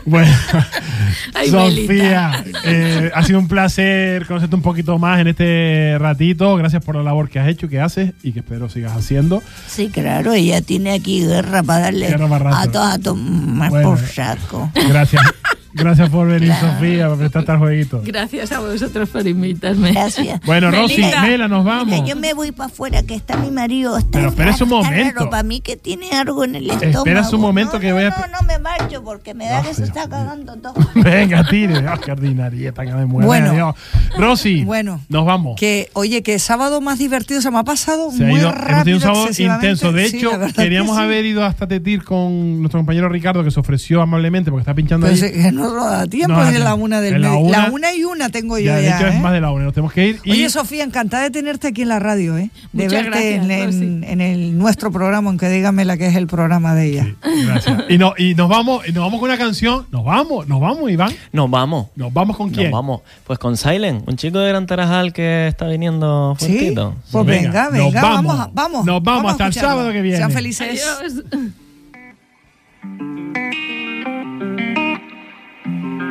Bueno, 0.04 0.34
Ay, 1.36 1.50
Sofía, 1.52 2.44
eh, 2.66 3.12
ha 3.14 3.22
sido 3.24 3.38
un 3.38 3.48
placer 3.48 4.26
conocerte 4.26 4.56
un 4.56 4.64
poquito 4.64 4.98
más 4.98 5.20
en 5.20 5.28
este 5.28 5.96
ratito. 6.00 6.56
Gracias 6.56 6.84
por 6.84 6.96
la 6.96 7.04
labor 7.04 7.30
que 7.30 7.38
has 7.40 7.48
hecho, 7.48 7.70
que 7.70 7.80
haces 7.80 8.14
y 8.24 8.32
que 8.32 8.40
espero 8.40 8.68
sigas 8.68 8.94
haciendo. 8.98 9.44
Sí, 9.68 9.90
claro, 9.90 10.34
ella 10.34 10.62
tiene 10.64 10.92
aquí 10.94 11.24
guerra 11.24 11.62
para 11.62 11.82
darle 11.82 12.08
Guerra 12.08 12.28
para 12.28 12.44
rato. 12.46 12.58
a 12.58 12.72
todos 12.72 12.94
a 12.94 12.98
tomar 13.00 13.70
Bueno. 13.70 13.90
por 13.92 14.00
saco. 14.00 14.72
Gracias. 14.74 15.22
Gracias 15.74 16.10
por 16.10 16.28
venir, 16.28 16.54
Sofía, 16.54 17.08
por 17.08 17.18
prestarte 17.18 17.52
al 17.52 17.58
jueguito. 17.60 18.02
Gracias 18.06 18.52
a 18.52 18.60
vosotros 18.60 19.10
por 19.10 19.26
invitarme. 19.28 19.92
Gracias. 19.92 20.40
Bueno, 20.46 20.70
Rosy. 20.72 21.02
Mela, 21.02 21.48
nos 21.48 21.64
Mira, 21.64 21.76
vamos. 21.78 22.10
yo 22.10 22.16
me 22.16 22.34
voy 22.34 22.52
para 22.52 22.68
afuera, 22.68 23.04
que 23.04 23.16
está 23.16 23.38
mi 23.38 23.52
marido. 23.52 23.98
Está 23.98 24.10
Pero 24.12 24.30
espérese 24.30 24.64
un 24.64 24.70
momento. 24.72 25.20
raro 25.20 25.30
Para 25.30 25.44
mí 25.44 25.62
que 25.62 25.78
tiene 25.78 26.12
algo 26.12 26.44
en 26.44 26.56
el 26.56 26.70
estómago. 26.70 26.98
Espérese 27.00 27.36
un 27.36 27.42
momento 27.42 27.74
no, 27.74 27.80
que 27.80 27.90
no, 27.90 27.94
voy 27.96 28.04
a- 28.04 28.10
No, 28.10 28.40
no 28.42 28.48
me 28.48 28.60
marcho 28.60 29.04
porque 29.04 29.34
me 29.34 29.46
da 29.48 29.62
que 29.62 29.74
se 29.74 29.84
está 29.84 30.10
cagando 30.10 30.56
todo. 30.58 30.74
Venga, 30.96 31.44
tire. 31.50 31.78
Ah, 31.88 31.98
qué 32.04 32.12
ordinarieta 32.12 32.86
que 32.86 32.94
me 32.94 33.06
muere. 33.06 33.28
Bueno. 33.28 33.54
Dios. 33.54 33.76
Rosy, 34.18 34.64
Bueno. 34.66 35.02
nos 35.10 35.26
vamos. 35.26 35.56
Que, 35.60 35.90
oye, 35.94 36.22
que 36.24 36.38
sábado 36.40 36.82
más 36.82 37.00
divertido 37.00 37.42
se 37.42 37.50
me 37.52 37.60
ha 37.60 37.64
pasado 37.64 38.12
Se 38.12 38.24
ha 38.24 38.28
muy 38.28 38.40
ido, 38.40 38.50
hemos 38.50 38.60
tenido 38.62 38.78
rápido, 38.78 38.98
un 38.98 39.02
sábado 39.02 39.28
intenso. 39.38 39.92
De 39.92 40.06
hecho, 40.06 40.32
que 40.40 40.54
queríamos 40.54 40.98
sí. 40.98 41.02
haber 41.04 41.26
ido 41.26 41.46
hasta 41.46 41.68
Tetir 41.68 42.04
con 42.04 42.60
nuestro 42.60 42.80
compañero 42.80 43.08
Ricardo, 43.10 43.44
que 43.44 43.52
se 43.52 43.60
ofreció 43.60 44.02
amablemente 44.02 44.50
porque 44.52 44.62
está 44.62 44.74
pinchando 44.74 45.08
Pues 45.08 45.22
ahí. 45.24 45.32
No 45.62 45.86
da 45.86 46.08
tiempo, 46.08 46.34
No 46.36 46.48
es 46.48 46.60
la 46.60 46.74
una 46.76 47.02
del 47.02 47.22
la 47.22 47.34
una- 47.36 47.58
La 47.66 47.72
una 47.72 47.94
y 47.94 48.04
una 48.04 48.30
tengo 48.30 48.58
yo 48.58 48.66
Ya, 48.66 48.82
ya. 48.82 48.82
de 48.82 48.90
hecho, 48.98 49.08
¿eh? 49.08 49.16
es 49.16 49.22
más 49.22 49.34
de 49.34 49.42
la 49.42 49.52
una. 49.52 49.66
Nos 49.66 49.74
tenemos 49.74 49.94
que 49.94 50.08
ir. 50.08 50.20
Y 50.24 50.32
Oye, 50.32 50.50
Sofía, 50.50 50.84
encantada 50.84 51.24
de 51.24 51.32
tenerte 51.32 51.68
aquí 51.68 51.82
en 51.84 51.90
la 51.90 52.00
radio, 52.00 52.38
¿eh? 52.38 52.50
De 52.74 52.86
Muchas 52.86 53.04
verte 53.04 53.10
gracias, 53.38 53.50
en, 53.50 53.66
Rosy. 53.66 53.84
en- 53.84 54.04
en 54.04 54.22
el 54.22 54.58
nuestro 54.58 54.92
programa, 54.92 55.30
aunque 55.30 55.50
dígame 55.50 55.86
la 55.86 55.98
que 55.98 56.08
es 56.08 56.16
el 56.16 56.28
programa 56.28 56.74
de 56.76 56.86
ella. 56.88 57.08
Gracias. 57.46 57.84
Y, 57.90 57.98
no, 57.98 58.14
y 58.18 58.36
nos 58.36 58.50
vamos 58.50 58.88
y 58.88 58.92
nos 58.92 59.04
vamos 59.04 59.20
con 59.20 59.30
una 59.30 59.38
canción. 59.38 59.88
Nos 59.92 60.04
vamos, 60.06 60.48
nos 60.48 60.60
vamos, 60.62 60.90
Iván. 60.92 61.12
Nos 61.32 61.50
vamos. 61.50 61.88
Nos 61.96 62.14
vamos 62.14 62.38
con 62.38 62.50
quién. 62.50 62.72
Nos 62.72 62.80
vamos. 62.80 63.02
Pues 63.26 63.40
con 63.40 63.58
Silent, 63.58 64.08
un 64.08 64.16
chico 64.18 64.40
de 64.40 64.50
Gran 64.50 64.66
Tarajal 64.68 65.14
que 65.14 65.48
está 65.48 65.68
viniendo 65.68 66.36
¿Sí? 66.40 66.46
fuertito. 66.48 66.96
Pues 67.12 67.26
Venga, 67.26 67.70
venga, 67.70 67.84
nos 67.84 67.94
venga, 67.94 68.02
vamos. 68.02 68.38
vamos, 68.38 68.50
vamos. 68.54 68.86
Nos 68.86 69.04
vamos 69.04 69.26
a 69.26 69.32
hasta 69.32 69.48
el 69.48 69.54
sábado 69.54 69.92
que 69.92 70.02
viene. 70.02 70.18
Sean 70.18 70.32
felices. 70.32 70.84
Adiós. 71.00 71.24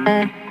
Mm-hmm. 0.06 0.49